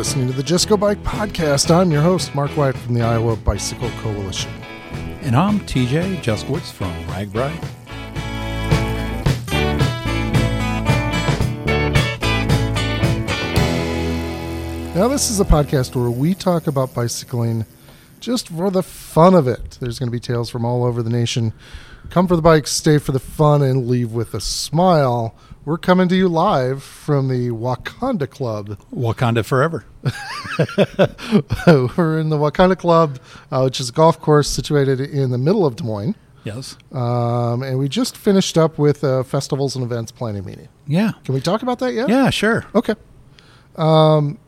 listening 0.00 0.26
to 0.26 0.32
the 0.32 0.42
Just 0.42 0.66
Go 0.66 0.78
Bike 0.78 1.02
podcast. 1.02 1.70
I'm 1.70 1.90
your 1.90 2.00
host, 2.00 2.34
Mark 2.34 2.50
White 2.52 2.74
from 2.74 2.94
the 2.94 3.02
Iowa 3.02 3.36
Bicycle 3.36 3.90
Coalition. 4.00 4.50
And 5.20 5.36
I'm 5.36 5.60
TJ 5.60 6.22
Juskiewicz 6.22 6.72
from 6.72 6.90
RAGBRAI. 7.08 7.54
Now, 14.94 15.06
this 15.08 15.28
is 15.28 15.38
a 15.38 15.44
podcast 15.44 15.94
where 15.94 16.10
we 16.10 16.32
talk 16.32 16.66
about 16.66 16.94
bicycling 16.94 17.66
just 18.20 18.48
for 18.48 18.70
the 18.70 18.82
fun 18.82 19.34
of 19.34 19.48
it. 19.48 19.78
There's 19.80 19.98
going 19.98 20.08
to 20.08 20.12
be 20.12 20.20
tales 20.20 20.50
from 20.50 20.64
all 20.64 20.84
over 20.84 21.02
the 21.02 21.10
nation. 21.10 21.52
Come 22.10 22.26
for 22.26 22.36
the 22.36 22.42
bikes, 22.42 22.70
stay 22.72 22.98
for 22.98 23.12
the 23.12 23.20
fun, 23.20 23.62
and 23.62 23.86
leave 23.86 24.12
with 24.12 24.34
a 24.34 24.40
smile. 24.40 25.34
We're 25.64 25.78
coming 25.78 26.08
to 26.08 26.16
you 26.16 26.28
live 26.28 26.82
from 26.82 27.28
the 27.28 27.50
Wakonda 27.50 28.28
Club. 28.28 28.78
Wakanda 28.92 29.44
forever. 29.44 29.84
We're 31.66 32.18
in 32.18 32.30
the 32.30 32.38
Wakonda 32.38 32.78
Club, 32.78 33.18
uh, 33.52 33.62
which 33.62 33.78
is 33.78 33.90
a 33.90 33.92
golf 33.92 34.20
course 34.20 34.48
situated 34.48 35.00
in 35.00 35.30
the 35.30 35.38
middle 35.38 35.66
of 35.66 35.76
Des 35.76 35.84
Moines. 35.84 36.14
Yes. 36.44 36.76
Um, 36.92 37.62
and 37.62 37.78
we 37.78 37.88
just 37.88 38.16
finished 38.16 38.56
up 38.56 38.78
with 38.78 39.04
a 39.04 39.22
festivals 39.24 39.76
and 39.76 39.84
events 39.84 40.10
planning 40.10 40.44
meeting. 40.44 40.68
Yeah. 40.86 41.12
Can 41.24 41.34
we 41.34 41.40
talk 41.40 41.62
about 41.62 41.78
that 41.80 41.92
yet? 41.92 42.08
Yeah, 42.08 42.30
sure. 42.30 42.64
Okay. 42.74 42.94
Um, 43.76 44.38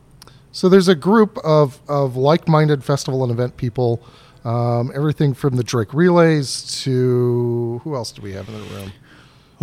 so 0.53 0.69
there's 0.69 0.87
a 0.87 0.95
group 0.95 1.37
of, 1.39 1.81
of 1.89 2.15
like-minded 2.15 2.83
festival 2.83 3.23
and 3.23 3.31
event 3.31 3.57
people. 3.57 4.01
Um, 4.45 4.91
everything 4.93 5.33
from 5.33 5.55
the 5.55 5.63
Drake 5.63 5.93
Relays 5.93 6.81
to 6.83 7.81
who 7.83 7.95
else 7.95 8.11
do 8.11 8.21
we 8.21 8.33
have 8.33 8.47
in 8.47 8.53
the 8.53 8.75
room? 8.75 8.91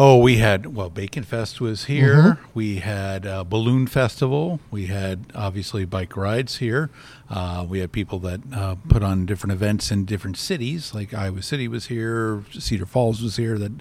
Oh, 0.02 0.16
we 0.16 0.38
had 0.38 0.74
well, 0.74 0.88
Bacon 0.88 1.24
Fest 1.24 1.60
was 1.60 1.84
here. 1.84 2.16
Mm-hmm. 2.16 2.44
We 2.54 2.76
had 2.76 3.26
uh, 3.26 3.44
Balloon 3.44 3.86
Festival. 3.86 4.58
We 4.70 4.86
had 4.86 5.26
obviously 5.34 5.84
bike 5.84 6.16
rides 6.16 6.56
here. 6.56 6.88
Uh, 7.28 7.66
we 7.68 7.80
had 7.80 7.92
people 7.92 8.18
that 8.20 8.40
uh, 8.50 8.76
put 8.88 9.02
on 9.02 9.26
different 9.26 9.52
events 9.52 9.90
in 9.90 10.06
different 10.06 10.38
cities, 10.38 10.94
like 10.94 11.12
Iowa 11.12 11.42
City 11.42 11.68
was 11.68 11.88
here, 11.88 12.42
Cedar 12.58 12.86
Falls 12.86 13.20
was 13.20 13.36
here. 13.36 13.58
That 13.58 13.72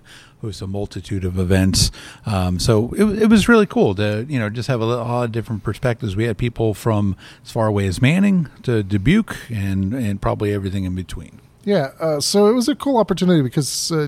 was 0.41 0.61
a 0.61 0.67
multitude 0.67 1.23
of 1.23 1.39
events. 1.39 1.89
Um, 2.25 2.59
so 2.59 2.91
it, 2.97 3.23
it 3.23 3.29
was 3.29 3.47
really 3.47 3.65
cool 3.65 3.95
to 3.95 4.25
you 4.27 4.39
know 4.39 4.49
just 4.49 4.67
have 4.67 4.81
a 4.81 4.85
lot 4.85 5.23
of 5.23 5.31
different 5.31 5.63
perspectives. 5.63 6.17
We 6.17 6.25
had 6.25 6.37
people 6.37 6.73
from 6.73 7.15
as 7.45 7.51
far 7.53 7.67
away 7.67 7.87
as 7.87 8.01
Manning 8.01 8.49
to 8.63 8.83
Dubuque, 8.83 9.37
and 9.49 9.93
and 9.93 10.21
probably 10.21 10.53
everything 10.53 10.83
in 10.83 10.95
between. 10.95 11.39
Yeah, 11.65 11.91
uh, 11.99 12.19
so 12.19 12.47
it 12.47 12.53
was 12.53 12.67
a 12.69 12.75
cool 12.75 12.97
opportunity 12.97 13.41
because 13.41 13.91
uh, 13.91 14.07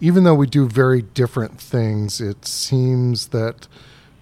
even 0.00 0.24
though 0.24 0.34
we 0.34 0.46
do 0.46 0.66
very 0.68 1.02
different 1.02 1.60
things, 1.60 2.20
it 2.20 2.46
seems 2.46 3.28
that 3.28 3.68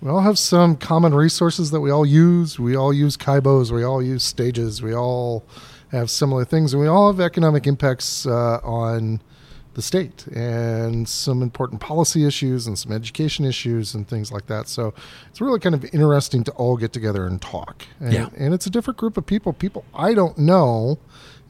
we 0.00 0.10
all 0.10 0.20
have 0.20 0.38
some 0.38 0.76
common 0.76 1.14
resources 1.14 1.70
that 1.70 1.80
we 1.80 1.90
all 1.90 2.04
use. 2.04 2.58
We 2.58 2.76
all 2.76 2.92
use 2.92 3.16
Kybos, 3.16 3.70
we 3.70 3.84
all 3.84 4.02
use 4.02 4.24
stages, 4.24 4.82
we 4.82 4.94
all 4.94 5.44
have 5.92 6.10
similar 6.10 6.44
things, 6.44 6.74
and 6.74 6.82
we 6.82 6.88
all 6.88 7.10
have 7.12 7.20
economic 7.20 7.66
impacts 7.66 8.26
uh, 8.26 8.58
on 8.62 9.20
the 9.74 9.82
state 9.82 10.26
and 10.28 11.08
some 11.08 11.42
important 11.42 11.80
policy 11.80 12.24
issues 12.24 12.66
and 12.66 12.78
some 12.78 12.92
education 12.92 13.44
issues 13.44 13.94
and 13.94 14.06
things 14.08 14.30
like 14.30 14.46
that. 14.46 14.68
So 14.68 14.94
it's 15.28 15.40
really 15.40 15.58
kind 15.58 15.74
of 15.74 15.84
interesting 15.92 16.44
to 16.44 16.52
all 16.52 16.76
get 16.76 16.92
together 16.92 17.26
and 17.26 17.40
talk. 17.42 17.84
And, 17.98 18.12
Yeah. 18.12 18.28
and 18.36 18.54
it's 18.54 18.66
a 18.66 18.70
different 18.70 18.98
group 18.98 19.16
of 19.16 19.26
people, 19.26 19.52
people 19.52 19.84
I 19.94 20.14
don't 20.14 20.38
know 20.38 20.98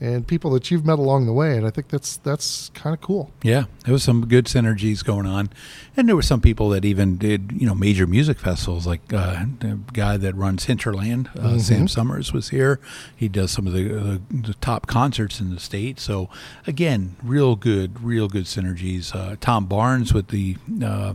and 0.00 0.26
people 0.26 0.50
that 0.50 0.70
you've 0.70 0.84
met 0.84 0.98
along 0.98 1.26
the 1.26 1.32
way. 1.32 1.56
And 1.56 1.66
I 1.66 1.70
think 1.70 1.88
that's 1.88 2.16
that's 2.18 2.70
kind 2.74 2.94
of 2.94 3.00
cool. 3.00 3.30
Yeah, 3.42 3.64
there 3.84 3.92
was 3.92 4.02
some 4.02 4.26
good 4.26 4.46
synergies 4.46 5.04
going 5.04 5.26
on, 5.26 5.50
and 5.96 6.08
there 6.08 6.16
were 6.16 6.22
some 6.22 6.40
people 6.40 6.68
that 6.70 6.84
even 6.84 7.16
did 7.16 7.52
you 7.52 7.66
know 7.66 7.74
major 7.74 8.06
music 8.06 8.38
festivals. 8.38 8.86
Like 8.86 9.12
uh, 9.12 9.44
the 9.60 9.78
guy 9.92 10.16
that 10.16 10.34
runs 10.34 10.64
Hinterland, 10.64 11.30
uh, 11.38 11.58
Sam 11.58 11.88
Summers, 11.88 12.32
was 12.32 12.50
here. 12.50 12.80
He 13.14 13.28
does 13.28 13.50
some 13.50 13.66
of 13.66 13.72
the, 13.72 13.84
the, 13.84 14.20
the 14.30 14.54
top 14.54 14.86
concerts 14.86 15.40
in 15.40 15.54
the 15.54 15.60
state. 15.60 16.00
So 16.00 16.28
again, 16.66 17.16
real 17.22 17.56
good, 17.56 18.02
real 18.02 18.28
good 18.28 18.44
synergies. 18.44 19.14
Uh, 19.14 19.36
Tom 19.40 19.66
Barnes 19.66 20.12
with 20.12 20.28
the 20.28 20.56
uh, 20.84 21.14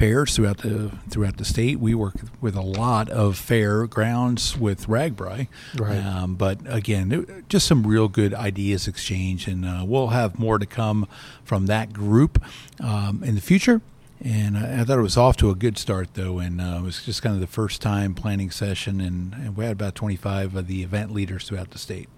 fairs 0.00 0.34
throughout 0.34 0.56
the 0.58 0.90
throughout 1.10 1.36
the 1.36 1.44
state. 1.44 1.78
We 1.78 1.94
work 1.94 2.14
with 2.40 2.56
a 2.56 2.62
lot 2.62 3.10
of 3.10 3.36
fair 3.36 3.86
grounds 3.86 4.56
with 4.56 4.86
RAGBRAI. 4.86 5.46
Right. 5.78 5.98
Um, 5.98 6.36
but 6.36 6.58
again, 6.64 7.12
it- 7.12 7.48
just 7.50 7.66
some 7.66 7.86
real 7.86 8.08
good 8.08 8.32
ideas 8.32 8.88
exchanged, 8.88 9.46
and 9.46 9.66
uh, 9.66 9.84
we'll 9.86 10.08
have 10.08 10.38
more 10.38 10.58
to 10.58 10.64
come 10.64 11.06
from 11.44 11.66
that 11.66 11.92
group 11.92 12.42
um, 12.82 13.22
in 13.22 13.34
the 13.34 13.42
future. 13.42 13.82
And 14.24 14.56
I, 14.56 14.80
I 14.80 14.84
thought 14.84 14.98
it 14.98 15.02
was 15.02 15.18
off 15.18 15.36
to 15.38 15.50
a 15.50 15.54
good 15.54 15.76
start, 15.76 16.14
though, 16.14 16.38
and 16.38 16.60
uh, 16.62 16.78
it 16.80 16.82
was 16.82 17.04
just 17.04 17.22
kind 17.22 17.34
of 17.34 17.40
the 17.42 17.46
first 17.46 17.82
time 17.82 18.14
planning 18.14 18.50
session, 18.50 19.00
and, 19.02 19.34
and 19.34 19.54
we 19.56 19.64
had 19.64 19.72
about 19.72 19.94
25 19.94 20.56
of 20.56 20.66
the 20.66 20.82
event 20.82 21.12
leaders 21.12 21.46
throughout 21.46 21.72
the 21.72 21.78
state. 21.78 22.08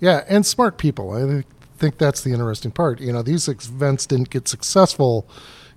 Yeah, 0.00 0.24
and 0.28 0.46
smart 0.46 0.78
people. 0.78 1.12
I 1.12 1.44
think 1.76 1.98
that's 1.98 2.22
the 2.22 2.32
interesting 2.32 2.70
part. 2.70 3.00
You 3.00 3.12
know, 3.12 3.22
these 3.22 3.48
events 3.48 4.06
didn't 4.06 4.30
get 4.30 4.46
successful, 4.48 5.28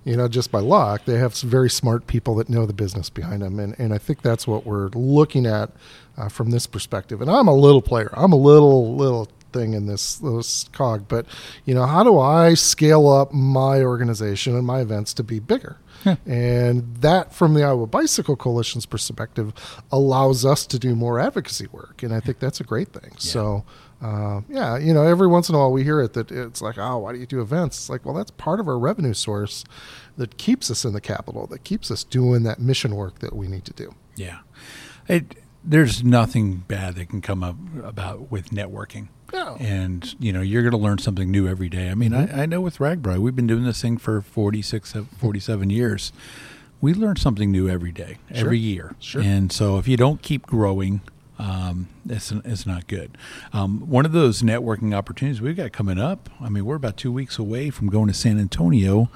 you 0.04 0.16
know, 0.16 0.28
just 0.28 0.50
by 0.50 0.60
luck. 0.60 1.04
They 1.04 1.18
have 1.18 1.34
some 1.34 1.50
very 1.50 1.70
smart 1.70 2.06
people 2.06 2.34
that 2.36 2.48
know 2.48 2.66
the 2.66 2.72
business 2.72 3.10
behind 3.10 3.42
them, 3.42 3.58
and 3.58 3.74
and 3.78 3.92
I 3.92 3.98
think 3.98 4.22
that's 4.22 4.46
what 4.46 4.66
we're 4.66 4.88
looking 4.88 5.46
at 5.46 5.70
uh, 6.16 6.28
from 6.28 6.50
this 6.50 6.66
perspective. 6.66 7.20
And 7.20 7.30
I'm 7.30 7.48
a 7.48 7.54
little 7.54 7.82
player. 7.82 8.10
I'm 8.14 8.32
a 8.32 8.36
little 8.36 8.96
little 8.96 9.28
thing 9.52 9.74
in 9.74 9.86
this 9.86 10.16
this 10.16 10.68
cog, 10.72 11.06
but 11.08 11.26
you 11.64 11.74
know, 11.74 11.86
how 11.86 12.02
do 12.02 12.18
I 12.18 12.54
scale 12.54 13.08
up 13.08 13.32
my 13.32 13.82
organization 13.82 14.56
and 14.56 14.66
my 14.66 14.80
events 14.80 15.14
to 15.14 15.22
be 15.22 15.38
bigger? 15.38 15.78
And 16.26 16.96
that, 16.96 17.32
from 17.32 17.54
the 17.54 17.62
Iowa 17.62 17.86
Bicycle 17.86 18.34
Coalition's 18.34 18.86
perspective, 18.86 19.52
allows 19.92 20.44
us 20.44 20.66
to 20.66 20.78
do 20.78 20.96
more 20.96 21.20
advocacy 21.20 21.68
work. 21.70 22.02
And 22.02 22.12
I 22.12 22.18
think 22.18 22.40
that's 22.40 22.60
a 22.60 22.64
great 22.64 22.88
thing. 22.92 23.12
So, 23.18 23.64
uh, 24.02 24.40
yeah, 24.48 24.76
you 24.76 24.92
know, 24.92 25.04
every 25.04 25.28
once 25.28 25.48
in 25.48 25.54
a 25.54 25.58
while 25.58 25.70
we 25.70 25.84
hear 25.84 26.00
it 26.00 26.12
that 26.14 26.30
it's 26.32 26.60
like, 26.60 26.76
oh, 26.76 26.98
why 26.98 27.12
do 27.12 27.18
you 27.18 27.26
do 27.26 27.40
events? 27.40 27.78
It's 27.78 27.88
like, 27.88 28.04
well, 28.04 28.14
that's 28.14 28.32
part 28.32 28.58
of 28.58 28.66
our 28.66 28.78
revenue 28.78 29.14
source 29.14 29.64
that 30.16 30.36
keeps 30.38 30.70
us 30.70 30.84
in 30.84 30.92
the 30.92 31.00
capital, 31.00 31.46
that 31.46 31.62
keeps 31.62 31.90
us 31.90 32.02
doing 32.02 32.42
that 32.42 32.58
mission 32.58 32.96
work 32.96 33.20
that 33.20 33.34
we 33.34 33.46
need 33.46 33.64
to 33.64 33.72
do. 33.72 33.94
Yeah, 34.16 34.40
it, 35.06 35.36
there's 35.64 36.02
nothing 36.02 36.64
bad 36.66 36.96
that 36.96 37.10
can 37.10 37.20
come 37.20 37.44
up 37.44 37.56
about 37.82 38.30
with 38.30 38.50
networking. 38.50 39.08
No. 39.32 39.56
And 39.60 40.14
you 40.18 40.32
know 40.32 40.42
you're 40.42 40.62
going 40.62 40.72
to 40.72 40.78
learn 40.78 40.98
something 40.98 41.30
new 41.30 41.46
every 41.46 41.68
day. 41.68 41.88
I 41.88 41.94
mean, 41.94 42.12
I, 42.12 42.42
I 42.42 42.46
know 42.46 42.60
with 42.60 42.78
RAGBRAI, 42.78 43.18
we've 43.18 43.36
been 43.36 43.46
doing 43.46 43.64
this 43.64 43.80
thing 43.80 43.98
for 43.98 44.20
46, 44.20 44.94
47 45.16 45.70
years. 45.70 46.12
We 46.80 46.92
learn 46.92 47.14
something 47.14 47.52
new 47.52 47.68
every 47.68 47.92
day, 47.92 48.18
every 48.32 48.58
year. 48.58 48.96
Sure. 48.98 49.22
And 49.22 49.52
so 49.52 49.78
if 49.78 49.86
you 49.86 49.96
don't 49.96 50.20
keep 50.20 50.46
growing, 50.46 51.00
um, 51.38 51.88
it's, 52.08 52.30
it's 52.30 52.66
not 52.66 52.86
good. 52.86 53.16
Um, 53.52 53.88
one 53.88 54.04
of 54.06 54.12
those 54.12 54.42
networking 54.42 54.94
opportunities 54.94 55.40
we've 55.40 55.56
got 55.56 55.72
coming 55.72 55.98
up. 55.98 56.28
I 56.40 56.48
mean, 56.48 56.64
we're 56.64 56.76
about 56.76 56.96
two 56.96 57.10
weeks 57.12 57.38
away 57.38 57.70
from 57.70 57.88
going 57.88 58.08
to 58.08 58.14
San 58.14 58.38
Antonio 58.38 59.08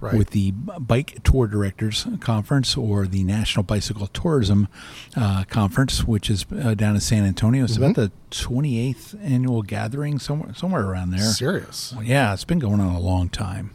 Right. 0.00 0.14
with 0.16 0.30
the 0.30 0.52
Bike 0.52 1.18
Tour 1.24 1.46
Directors 1.46 2.06
Conference 2.20 2.74
or 2.76 3.06
the 3.06 3.22
National 3.22 3.62
Bicycle 3.62 4.06
Tourism 4.06 4.66
uh, 5.14 5.44
Conference, 5.44 6.04
which 6.04 6.30
is 6.30 6.46
uh, 6.58 6.72
down 6.74 6.94
in 6.94 7.00
San 7.02 7.24
Antonio. 7.24 7.64
It's 7.64 7.76
about 7.76 7.96
the 7.96 8.10
28th 8.30 9.14
annual 9.22 9.60
gathering, 9.62 10.18
somewhere 10.18 10.54
somewhere 10.54 10.84
around 10.86 11.10
there. 11.10 11.20
Serious. 11.20 11.94
Yeah, 12.02 12.32
it's 12.32 12.44
been 12.44 12.58
going 12.60 12.80
on 12.80 12.94
a 12.94 13.00
long 13.00 13.28
time, 13.28 13.70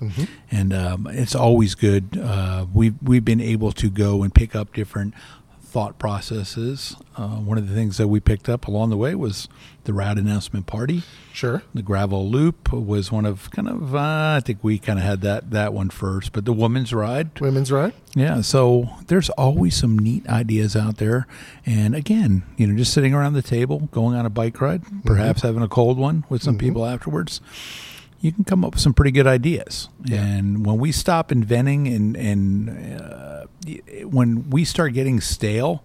and 0.49 0.73
um, 0.73 1.07
it's 1.11 1.35
always 1.35 1.75
good. 1.75 2.19
Uh, 2.19 2.65
we've 2.73 2.95
we've 3.03 3.25
been 3.25 3.41
able 3.41 3.71
to 3.73 3.89
go 3.91 4.23
and 4.23 4.33
pick 4.33 4.55
up 4.55 4.73
different 4.73 5.13
thought 5.75 5.99
processes. 5.99 6.95
Uh, 7.17 7.27
one 7.35 7.57
of 7.57 7.67
the 7.67 7.75
things 7.75 7.97
that 7.97 8.07
we 8.07 8.21
picked 8.21 8.47
up 8.47 8.65
along 8.65 8.89
the 8.91 8.95
way 8.95 9.13
was 9.13 9.49
the 9.83 9.91
route 9.91 10.17
announcement 10.17 10.65
party. 10.65 11.03
Sure. 11.33 11.63
The 11.73 11.81
gravel 11.81 12.29
loop 12.29 12.71
was 12.71 13.11
one 13.11 13.25
of 13.25 13.51
kind 13.51 13.67
of 13.67 13.93
uh, 13.93 14.37
I 14.37 14.41
think 14.41 14.59
we 14.63 14.79
kind 14.79 14.97
of 14.97 15.03
had 15.03 15.19
that 15.19 15.51
that 15.51 15.73
one 15.73 15.89
first, 15.89 16.31
but 16.31 16.45
the 16.45 16.53
women's 16.53 16.93
ride 16.93 17.41
Women's 17.41 17.73
ride. 17.73 17.91
yeah, 18.15 18.39
so 18.39 18.89
there's 19.07 19.29
always 19.31 19.75
some 19.75 19.99
neat 19.99 20.25
ideas 20.29 20.77
out 20.77 20.95
there. 20.95 21.27
And 21.65 21.93
again, 21.93 22.43
you 22.55 22.67
know, 22.67 22.77
just 22.77 22.93
sitting 22.93 23.13
around 23.13 23.33
the 23.33 23.41
table, 23.41 23.89
going 23.91 24.15
on 24.15 24.25
a 24.25 24.29
bike 24.29 24.61
ride, 24.61 24.81
perhaps 25.03 25.41
having 25.41 25.61
a 25.61 25.67
cold 25.67 25.97
one 25.97 26.23
with 26.29 26.41
some 26.41 26.57
people 26.57 26.85
afterwards, 26.85 27.41
you 28.21 28.31
can 28.31 28.45
come 28.45 28.63
up 28.63 28.75
with 28.75 28.81
some 28.81 28.93
pretty 28.93 29.11
good 29.11 29.27
ideas. 29.27 29.89
And 30.09 30.65
when 30.65 30.77
we 30.77 30.93
stop 30.93 31.33
inventing 31.33 31.85
and, 31.89 32.15
and 32.15 33.01
uh, 33.01 33.34
when 34.03 34.49
we 34.49 34.63
start 34.65 34.93
getting 34.93 35.19
stale, 35.21 35.83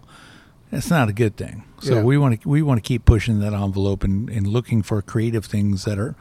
that's 0.71 0.89
not 0.89 1.09
a 1.09 1.13
good 1.13 1.35
thing. 1.35 1.63
So 1.81 1.95
Yeah. 1.95 2.03
we 2.03 2.17
want 2.17 2.41
to 2.41 2.49
we 2.49 2.61
want 2.61 2.77
to 2.77 2.87
keep 2.87 3.05
pushing 3.05 3.39
that 3.39 3.53
envelope 3.53 4.03
and, 4.03 4.29
and 4.29 4.47
looking 4.47 4.81
for 4.83 5.01
creative 5.01 5.45
things 5.45 5.83
that 5.85 5.97
are 5.99 6.15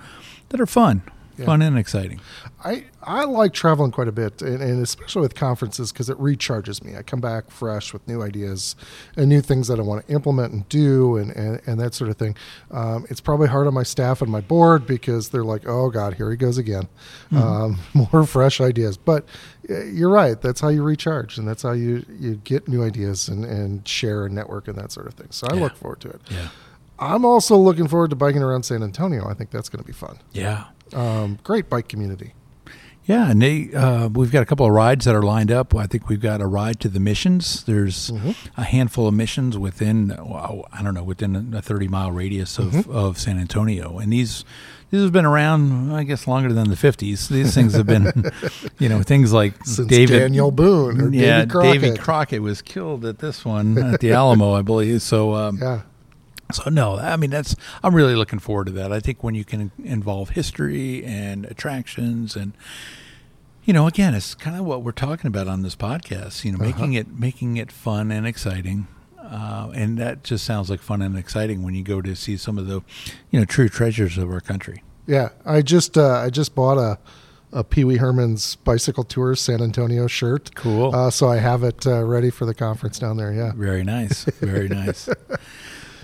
that 0.50 0.60
are 0.60 0.66
fun. 0.66 1.02
Yeah. 1.38 1.46
fun 1.46 1.62
and 1.62 1.78
exciting. 1.78 2.20
I, 2.64 2.84
I 3.02 3.24
like 3.24 3.54
traveling 3.54 3.90
quite 3.92 4.08
a 4.08 4.12
bit, 4.12 4.42
and, 4.42 4.60
and 4.62 4.82
especially 4.82 5.22
with 5.22 5.34
conferences 5.34 5.90
because 5.90 6.10
it 6.10 6.18
recharges 6.18 6.84
me. 6.84 6.96
I 6.96 7.02
come 7.02 7.20
back 7.20 7.50
fresh 7.50 7.92
with 7.94 8.06
new 8.06 8.22
ideas 8.22 8.76
and 9.16 9.28
new 9.30 9.40
things 9.40 9.68
that 9.68 9.78
I 9.78 9.82
want 9.82 10.06
to 10.06 10.12
implement 10.12 10.52
and 10.52 10.68
do, 10.68 11.16
and, 11.16 11.30
and, 11.30 11.60
and 11.66 11.80
that 11.80 11.94
sort 11.94 12.10
of 12.10 12.18
thing. 12.18 12.36
Um, 12.70 13.06
it's 13.08 13.20
probably 13.22 13.48
hard 13.48 13.66
on 13.66 13.72
my 13.74 13.84
staff 13.84 14.20
and 14.20 14.30
my 14.30 14.42
board 14.42 14.86
because 14.86 15.30
they're 15.30 15.44
like, 15.44 15.66
oh, 15.66 15.88
God, 15.88 16.14
here 16.14 16.30
he 16.30 16.36
goes 16.36 16.58
again. 16.58 16.88
Um, 17.32 17.78
more 18.12 18.26
fresh 18.26 18.60
ideas. 18.60 18.98
But 18.98 19.24
you're 19.68 20.10
right. 20.10 20.38
That's 20.40 20.60
how 20.60 20.68
you 20.68 20.82
recharge, 20.82 21.38
and 21.38 21.48
that's 21.48 21.62
how 21.62 21.72
you, 21.72 22.04
you 22.18 22.34
get 22.44 22.68
new 22.68 22.82
ideas 22.82 23.28
and, 23.28 23.44
and 23.46 23.86
share 23.88 24.26
and 24.26 24.34
network 24.34 24.68
and 24.68 24.76
that 24.76 24.92
sort 24.92 25.06
of 25.06 25.14
thing. 25.14 25.28
So 25.30 25.46
I 25.50 25.54
Yeah. 25.54 25.62
look 25.62 25.76
forward 25.76 26.00
to 26.00 26.08
it. 26.10 26.20
Yeah. 26.30 26.48
I'm 26.98 27.24
also 27.24 27.56
looking 27.56 27.88
forward 27.88 28.10
to 28.10 28.16
biking 28.16 28.42
around 28.42 28.64
San 28.64 28.82
Antonio. 28.82 29.26
I 29.26 29.32
think 29.32 29.50
that's 29.50 29.70
going 29.70 29.82
to 29.82 29.86
be 29.86 29.92
fun. 29.94 30.18
Yeah. 30.32 30.64
Um, 30.94 31.38
great 31.42 31.68
bike 31.68 31.88
community. 31.88 32.34
Yeah, 33.04 33.30
and 33.30 33.42
they, 33.42 33.72
uh, 33.74 34.08
we've 34.08 34.30
got 34.30 34.42
a 34.42 34.46
couple 34.46 34.66
of 34.66 34.72
rides 34.72 35.04
that 35.06 35.16
are 35.16 35.22
lined 35.22 35.50
up. 35.50 35.74
I 35.74 35.86
think 35.86 36.08
we've 36.08 36.20
got 36.20 36.40
a 36.40 36.46
ride 36.46 36.78
to 36.80 36.88
the 36.88 37.00
missions. 37.00 37.64
There's 37.64 38.12
a 38.56 38.62
handful 38.62 39.08
of 39.08 39.14
missions 39.14 39.58
within, 39.58 40.08
well, 40.08 40.68
I 40.72 40.82
don't 40.82 40.94
know, 40.94 41.02
within 41.02 41.52
a 41.52 41.60
30 41.62 41.88
mile 41.88 42.12
radius 42.12 42.58
of, 42.58 42.88
of 42.88 43.18
San 43.18 43.38
Antonio. 43.38 43.98
And 43.98 44.12
these 44.12 44.44
these 44.90 45.02
have 45.02 45.12
been 45.12 45.24
around, 45.24 45.92
I 45.92 46.02
guess, 46.02 46.26
longer 46.26 46.52
than 46.52 46.68
the 46.68 46.74
50s. 46.74 47.28
These 47.28 47.54
things 47.54 47.74
have 47.74 47.86
been, 47.86 48.30
you 48.78 48.88
know, 48.88 49.02
things 49.02 49.32
like 49.32 49.54
Since 49.64 49.88
David 49.88 50.18
Daniel 50.18 50.50
Boone 50.50 51.00
or 51.00 51.08
yeah, 51.10 51.38
Davy 51.40 51.50
Crockett. 51.50 51.80
Davy 51.80 51.96
Crockett 51.96 52.42
was 52.42 52.60
killed 52.62 53.04
at 53.04 53.20
this 53.20 53.44
one 53.44 53.78
at 53.78 54.00
the 54.00 54.12
Alamo, 54.12 54.52
I 54.54 54.62
believe. 54.62 55.00
So, 55.02 55.34
um, 55.34 55.58
Yeah. 55.60 55.82
So 56.52 56.70
no, 56.70 56.96
I 56.96 57.16
mean 57.16 57.30
that's 57.30 57.56
I'm 57.82 57.94
really 57.94 58.14
looking 58.14 58.38
forward 58.38 58.66
to 58.66 58.72
that. 58.72 58.92
I 58.92 59.00
think 59.00 59.22
when 59.22 59.34
you 59.34 59.44
can 59.44 59.72
involve 59.82 60.30
history 60.30 61.04
and 61.04 61.44
attractions 61.46 62.36
and 62.36 62.52
you 63.64 63.74
know, 63.74 63.86
again, 63.86 64.14
it's 64.14 64.34
kind 64.34 64.56
of 64.56 64.64
what 64.64 64.82
we're 64.82 64.92
talking 64.92 65.28
about 65.28 65.46
on 65.46 65.62
this 65.62 65.76
podcast. 65.76 66.44
You 66.44 66.52
know, 66.52 66.58
making 66.58 66.94
it 66.94 67.08
making 67.18 67.56
it 67.56 67.70
fun 67.70 68.10
and 68.10 68.26
exciting, 68.26 68.88
uh, 69.18 69.70
and 69.74 69.98
that 69.98 70.24
just 70.24 70.44
sounds 70.44 70.70
like 70.70 70.80
fun 70.80 71.02
and 71.02 71.16
exciting 71.16 71.62
when 71.62 71.74
you 71.74 71.82
go 71.82 72.00
to 72.00 72.16
see 72.16 72.36
some 72.36 72.58
of 72.58 72.66
the, 72.66 72.82
you 73.30 73.38
know, 73.38 73.44
true 73.44 73.68
treasures 73.68 74.18
of 74.18 74.30
our 74.30 74.40
country. 74.40 74.82
Yeah. 75.06 75.30
I 75.44 75.62
just 75.62 75.98
uh, 75.98 76.18
I 76.18 76.30
just 76.30 76.54
bought 76.54 76.78
a 76.78 76.98
a 77.52 77.64
Pee 77.64 77.84
Wee 77.84 77.96
Herman's 77.96 78.56
bicycle 78.56 79.04
tour 79.04 79.34
San 79.34 79.60
Antonio 79.60 80.06
shirt. 80.06 80.54
Cool. 80.54 80.94
Uh, 80.94 81.10
so 81.10 81.28
I 81.28 81.38
have 81.38 81.64
it 81.64 81.86
uh, 81.86 82.04
ready 82.04 82.30
for 82.30 82.46
the 82.46 82.54
conference 82.54 82.98
down 82.98 83.16
there. 83.16 83.32
Yeah. 83.32 83.52
Very 83.54 83.82
nice. 83.82 84.24
Very 84.40 84.68
nice. 84.68 85.08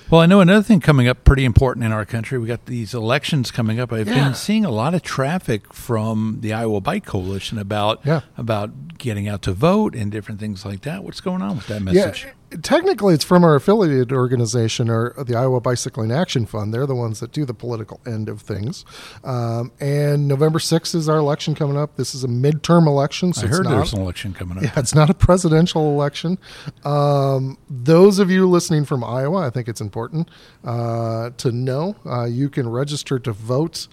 Well, 0.08 0.20
I 0.20 0.26
know 0.26 0.40
another 0.40 0.62
thing 0.62 0.78
coming 0.80 1.08
up 1.08 1.24
pretty 1.24 1.44
important 1.44 1.84
in 1.84 1.90
our 1.90 2.04
country. 2.04 2.38
We 2.38 2.46
got 2.46 2.66
these 2.66 2.94
elections 2.94 3.50
coming 3.50 3.80
up. 3.80 3.92
I've 3.92 4.06
Yeah. 4.06 4.24
been 4.26 4.34
seeing 4.34 4.64
a 4.64 4.70
lot 4.70 4.94
of 4.94 5.02
traffic 5.02 5.72
from 5.74 6.38
the 6.42 6.52
Iowa 6.52 6.80
Bike 6.80 7.04
Coalition 7.04 7.58
about 7.58 8.00
Yeah. 8.04 8.20
about 8.38 8.70
getting 8.98 9.28
out 9.28 9.42
to 9.42 9.52
vote 9.52 9.94
and 9.94 10.10
different 10.10 10.40
things 10.40 10.64
like 10.64 10.82
that. 10.82 11.04
What's 11.04 11.20
going 11.20 11.42
on 11.42 11.56
with 11.56 11.66
that 11.68 11.82
message? 11.82 12.24
Yeah, 12.24 12.58
technically, 12.62 13.14
it's 13.14 13.24
from 13.24 13.44
our 13.44 13.54
affiliated 13.54 14.12
organization, 14.12 14.88
or 14.88 15.14
the 15.24 15.36
Iowa 15.36 15.60
Bicycling 15.60 16.12
Action 16.12 16.46
Fund. 16.46 16.72
They're 16.72 16.86
the 16.86 16.94
ones 16.94 17.20
that 17.20 17.32
do 17.32 17.44
the 17.44 17.54
political 17.54 18.00
end 18.06 18.28
of 18.28 18.40
things. 18.40 18.84
Um, 19.24 19.72
and 19.80 20.28
November 20.28 20.58
6th 20.58 20.94
is 20.94 21.08
our 21.08 21.18
election 21.18 21.54
coming 21.54 21.76
up. 21.76 21.96
This 21.96 22.14
is 22.14 22.24
a 22.24 22.28
midterm 22.28 22.86
election, 22.86 23.32
so 23.32 23.42
I 23.42 23.48
it's 23.48 23.56
heard 23.56 23.64
not, 23.64 23.76
there's 23.76 23.92
an 23.92 24.00
election 24.00 24.32
coming 24.32 24.58
up. 24.58 24.64
Yeah, 24.64 24.72
it's 24.76 24.94
not 24.94 25.10
a 25.10 25.14
presidential 25.14 25.90
election. 25.90 26.38
Um, 26.84 27.58
those 27.68 28.18
of 28.18 28.30
you 28.30 28.48
listening 28.48 28.84
from 28.84 29.02
Iowa, 29.02 29.46
I 29.46 29.50
think 29.50 29.68
it's 29.68 29.80
important 29.80 30.30
uh, 30.64 31.30
to 31.38 31.52
know 31.52 31.96
uh, 32.06 32.24
you 32.24 32.48
can 32.48 32.68
register 32.68 33.18
to 33.18 33.32
vote 33.32 33.88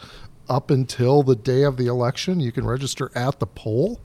up 0.54 0.70
until 0.70 1.24
the 1.24 1.36
day 1.36 1.64
of 1.64 1.78
the 1.78 1.88
election. 1.88 2.40
You 2.40 2.52
can 2.52 2.66
register 2.66 3.12
at 3.16 3.40
the 3.40 3.48
poll. 3.48 4.00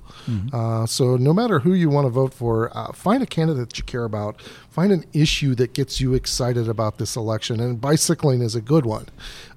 Uh, 0.53 0.85
so 0.85 1.17
no 1.17 1.33
matter 1.33 1.61
who 1.61 1.73
you 1.75 1.89
want 1.91 2.05
to 2.07 2.11
vote 2.11 2.35
for, 2.35 2.77
uh, 2.77 2.93
find 2.93 3.23
a 3.23 3.27
candidate 3.27 3.69
that 3.69 3.79
you 3.79 3.85
care 3.85 4.05
about. 4.05 4.43
Find 4.71 4.93
an 4.93 5.05
issue 5.13 5.55
that 5.57 5.73
gets 5.75 6.01
you 6.01 6.15
excited 6.15 6.69
about 6.69 6.99
this 6.99 7.17
election, 7.17 7.61
and 7.61 7.81
bicycling 7.81 8.43
is 8.43 8.55
a 8.55 8.61
good 8.61 8.85
one. 8.87 9.07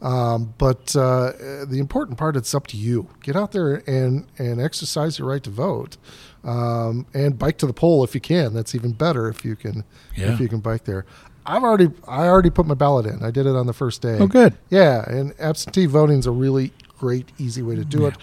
Um, 0.02 0.54
but 0.58 0.96
uh, 0.96 1.34
the 1.68 1.78
important 1.80 2.18
part, 2.18 2.36
it's 2.36 2.54
up 2.56 2.68
to 2.68 2.78
you. 2.78 3.08
Get 3.22 3.36
out 3.36 3.52
there 3.52 3.84
and 3.88 4.26
and 4.38 4.62
exercise 4.62 5.20
your 5.20 5.28
right 5.28 5.44
to 5.44 5.50
vote 5.50 5.98
um, 6.44 7.06
and 7.14 7.38
bike 7.38 7.58
to 7.60 7.68
the 7.68 7.74
poll 7.74 8.04
if 8.04 8.16
you 8.16 8.22
can. 8.22 8.54
That's 8.54 8.74
even 8.76 8.94
better 8.94 9.28
if 9.28 9.44
you 9.46 9.56
can 9.56 9.84
Yeah. 10.16 10.34
if 10.34 10.40
you 10.40 10.48
can 10.48 10.60
bike 10.60 10.86
there. 10.86 11.06
I've 11.46 11.64
already 11.64 11.90
I 12.08 12.28
already 12.28 12.50
put 12.50 12.66
my 12.66 12.74
ballot 12.76 13.06
in. 13.06 13.24
I 13.24 13.32
did 13.32 13.46
it 13.46 13.56
on 13.56 13.66
the 13.68 13.74
first 13.74 14.02
day. 14.02 14.18
Oh, 14.20 14.28
good. 14.28 14.54
Yeah, 14.70 15.04
and 15.10 15.34
absentee 15.40 15.86
voting 15.88 16.20
is 16.20 16.28
a 16.28 16.32
really 16.32 16.72
great, 17.00 17.30
easy 17.40 17.62
way 17.62 17.76
to 17.76 17.84
do 17.86 18.06
it. 18.06 18.16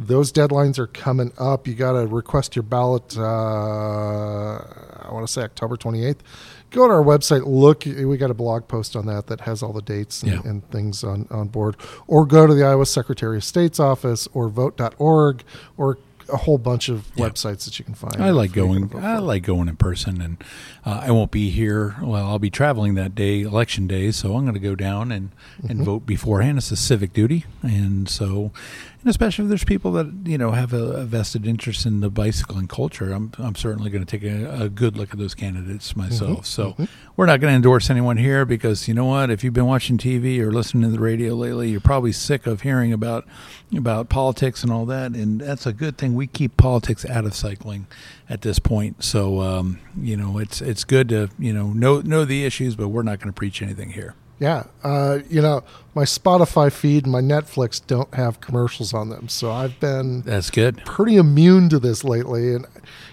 Those 0.00 0.32
deadlines 0.32 0.78
are 0.78 0.86
coming 0.86 1.32
up. 1.38 1.66
You 1.66 1.74
got 1.74 1.92
to 1.92 2.06
request 2.06 2.54
your 2.54 2.62
ballot. 2.62 3.16
Uh, 3.18 4.58
I 5.02 5.08
want 5.12 5.26
to 5.26 5.32
say 5.32 5.42
October 5.42 5.76
twenty 5.76 6.04
eighth. 6.04 6.22
Go 6.70 6.86
to 6.86 6.92
our 6.92 7.02
website. 7.02 7.46
Look, 7.46 7.84
we 7.86 8.16
got 8.18 8.30
a 8.30 8.34
blog 8.34 8.68
post 8.68 8.94
on 8.94 9.06
that 9.06 9.26
that 9.28 9.40
has 9.42 9.62
all 9.62 9.72
the 9.72 9.80
dates 9.82 10.22
and, 10.22 10.32
Yeah. 10.32 10.40
and 10.44 10.68
things 10.70 11.02
on, 11.02 11.26
on 11.30 11.48
board. 11.48 11.76
Or 12.06 12.26
go 12.26 12.46
to 12.46 12.52
the 12.54 12.62
Iowa 12.62 12.84
Secretary 12.84 13.38
of 13.38 13.44
State's 13.44 13.80
office 13.80 14.28
or 14.34 14.48
vote.org 14.50 15.42
or 15.78 15.96
a 16.32 16.36
whole 16.36 16.58
bunch 16.58 16.88
of 16.88 17.10
Yeah. 17.14 17.28
websites 17.28 17.64
that 17.64 17.78
you 17.78 17.84
can 17.84 17.94
find. 17.94 18.16
I 18.22 18.30
like 18.30 18.52
gonna 18.52 18.88
I 18.98 19.18
like 19.18 19.42
going 19.42 19.68
in 19.68 19.76
person, 19.76 20.20
and 20.20 20.36
uh, 20.84 21.02
I 21.04 21.10
won't 21.10 21.30
be 21.30 21.50
here. 21.50 21.96
Well, 22.02 22.26
I'll 22.26 22.38
be 22.38 22.50
traveling 22.50 22.94
that 22.94 23.14
day, 23.14 23.42
election 23.42 23.86
day, 23.86 24.10
so 24.10 24.34
I'm 24.36 24.42
going 24.44 24.54
to 24.54 24.60
go 24.60 24.74
down 24.74 25.10
and 25.12 25.30
Mm-hmm. 25.58 25.70
and 25.70 25.84
vote 25.84 26.06
beforehand. 26.06 26.58
It's 26.58 26.70
a 26.70 26.76
civic 26.76 27.12
duty, 27.12 27.44
and 27.62 28.08
so, 28.08 28.52
and 29.00 29.08
especially 29.10 29.44
if 29.44 29.48
there's 29.48 29.64
people 29.64 29.92
that 29.92 30.12
you 30.24 30.36
know 30.38 30.50
have 30.52 30.72
a, 30.72 30.82
a 30.92 31.04
vested 31.04 31.46
interest 31.46 31.86
in 31.86 32.00
the 32.00 32.10
bicycling 32.10 32.66
culture, 32.66 33.12
I'm 33.12 33.32
I'm 33.38 33.54
certainly 33.54 33.90
going 33.90 34.04
to 34.04 34.18
take 34.18 34.28
a, 34.28 34.64
a 34.64 34.68
good 34.68 34.96
look 34.96 35.12
at 35.12 35.18
those 35.18 35.34
candidates 35.34 35.92
Mm-hmm. 35.92 36.00
myself. 36.00 36.46
So 36.46 36.76
we're 37.16 37.26
not 37.26 37.40
going 37.40 37.52
to 37.52 37.56
endorse 37.56 37.90
anyone 37.90 38.16
here 38.16 38.44
because 38.44 38.88
you 38.88 38.94
know 38.94 39.04
what? 39.06 39.30
If 39.30 39.44
you've 39.44 39.54
been 39.54 39.66
watching 39.66 39.98
TV 39.98 40.40
or 40.40 40.50
listening 40.50 40.82
to 40.84 40.88
the 40.90 40.98
radio 40.98 41.34
lately, 41.34 41.70
you're 41.70 41.80
probably 41.80 42.12
sick 42.12 42.46
of 42.46 42.62
hearing 42.62 42.92
about 42.92 43.26
about 43.76 44.08
politics 44.08 44.62
and 44.62 44.72
all 44.72 44.86
that, 44.86 45.12
and 45.12 45.40
that's 45.40 45.66
a 45.66 45.72
good 45.72 45.96
thing. 45.98 46.14
We 46.14 46.26
keep 46.26 46.56
politics 46.56 47.04
out 47.06 47.24
of 47.24 47.34
cycling 47.34 47.86
at 48.28 48.42
this 48.42 48.58
point. 48.58 49.04
So 49.04 49.40
um, 49.40 49.78
you 50.00 50.16
know, 50.16 50.38
it's 50.38 50.60
it's 50.60 50.84
good 50.84 51.08
to 51.10 51.28
you 51.38 51.52
know 51.52 51.68
know 51.72 52.00
know 52.00 52.24
the 52.24 52.44
issues, 52.44 52.74
but 52.76 52.88
we're 52.88 53.02
not 53.02 53.18
going 53.18 53.28
to 53.28 53.32
preach 53.36 53.62
anything 53.62 53.90
here. 53.90 54.14
Yeah, 54.40 54.64
uh, 54.84 55.18
you 55.28 55.42
know, 55.42 55.64
my 55.96 56.04
Spotify 56.04 56.70
feed 56.70 57.04
and 57.04 57.12
my 57.12 57.20
Netflix 57.20 57.84
don't 57.84 58.14
have 58.14 58.40
commercials 58.40 58.94
on 58.94 59.08
them, 59.08 59.28
so 59.28 59.50
I've 59.50 59.80
been 59.80 60.22
That's 60.22 60.48
good. 60.50 60.76
pretty 60.84 61.16
immune 61.16 61.68
to 61.70 61.80
this 61.80 62.04
lately. 62.04 62.54
And 62.54 62.64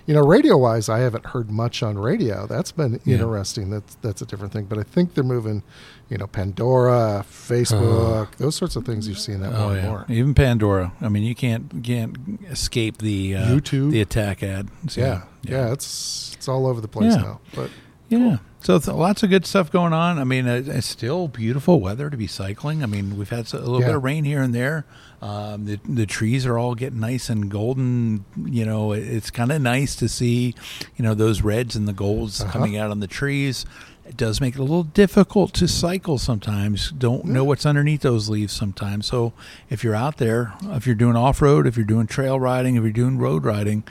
you 0.06 0.14
know, 0.14 0.22
radio 0.22 0.56
wise, 0.56 0.88
I 0.88 1.00
haven't 1.00 1.26
heard 1.28 1.50
much 1.50 1.82
on 1.82 1.98
radio. 1.98 2.46
That's 2.46 2.72
been 2.72 3.00
Yeah. 3.06 3.16
interesting. 3.16 3.72
That's 3.72 3.96
that's 4.04 4.22
a 4.22 4.26
different 4.28 4.54
thing. 4.54 4.66
But 4.66 4.78
I 4.78 4.84
think 4.84 5.16
they're 5.16 5.24
moving, 5.24 5.64
you 6.10 6.20
know, 6.20 6.28
Pandora, 6.28 7.26
Facebook, 7.28 8.36
those 8.38 8.56
sorts 8.56 8.76
of 8.76 8.86
things. 8.86 9.08
You've 9.08 9.18
seen 9.18 9.40
that 9.42 9.52
more 9.52 9.62
Oh 9.62 9.70
and 9.70 9.88
more. 9.88 10.06
even 10.10 10.36
Pandora. 10.36 10.92
I 11.02 11.10
mean, 11.10 11.24
you 11.24 11.34
can't 11.34 11.84
can't 11.84 12.16
escape 12.52 13.00
the 13.00 13.36
uh, 13.36 13.46
YouTube. 13.48 13.90
the 13.92 14.02
attack 14.02 14.44
ad. 14.44 14.68
So, 14.90 15.02
Yeah, 15.02 15.22
yeah, 15.42 15.72
it's 15.72 16.34
it's 16.36 16.48
all 16.48 16.68
over 16.68 16.82
the 16.82 16.88
place 16.88 17.16
Yeah. 17.16 17.22
now. 17.22 17.40
But 17.56 17.72
Yeah. 18.10 18.38
So 18.62 18.80
th- 18.80 18.96
lots 18.96 19.22
of 19.24 19.30
good 19.30 19.46
stuff 19.46 19.72
going 19.72 19.94
on. 19.94 20.18
I 20.18 20.24
mean, 20.24 20.48
it's 20.48 20.86
still 20.88 21.28
beautiful 21.28 21.80
weather 21.80 22.10
to 22.10 22.18
be 22.18 22.28
cycling. 22.28 22.82
I 22.82 22.88
mean, 22.88 23.18
we've 23.18 23.30
had 23.30 23.52
a 23.54 23.58
little 23.60 23.80
Yeah. 23.80 23.88
bit 23.88 23.96
of 23.96 24.04
rain 24.04 24.24
here 24.24 24.42
and 24.42 24.54
there. 24.56 24.86
Um, 25.22 25.66
the 25.66 25.80
the 25.88 26.06
trees 26.06 26.46
are 26.46 26.58
all 26.58 26.76
getting 26.76 27.00
nice 27.00 27.30
and 27.30 27.50
golden. 27.50 28.26
You 28.44 28.66
know, 28.66 28.92
it's 28.92 29.32
kind 29.32 29.52
of 29.52 29.62
nice 29.62 29.96
to 29.98 30.10
see, 30.10 30.56
you 30.98 31.04
know, 31.04 31.14
those 31.14 31.42
reds 31.42 31.76
and 31.76 31.88
the 31.88 31.94
golds 31.94 32.42
Uh-huh. 32.42 32.52
coming 32.52 32.78
out 32.78 32.92
on 32.92 33.00
the 33.00 33.08
trees. 33.08 33.66
It 34.08 34.18
does 34.18 34.40
make 34.40 34.54
it 34.56 34.60
a 34.60 34.64
little 34.64 34.84
difficult 34.84 35.54
to 35.56 35.68
cycle 35.68 36.20
sometimes. 36.20 36.92
Don't 36.92 37.26
know 37.26 37.44
what's 37.44 37.66
underneath 37.66 38.02
those 38.02 38.30
leaves 38.30 38.54
sometimes. 38.54 39.08
So 39.08 39.34
if 39.70 39.84
you're 39.84 39.96
out 39.96 40.18
there, 40.18 40.54
if 40.66 40.86
you're 40.86 40.96
doing 40.96 41.16
off 41.16 41.42
road, 41.42 41.66
if 41.66 41.76
you're 41.76 41.86
doing 41.88 42.06
trail 42.06 42.40
riding, 42.40 42.76
if 42.76 42.84
you're 42.84 42.92
doing 42.92 43.18
road 43.18 43.44
riding, 43.46 43.84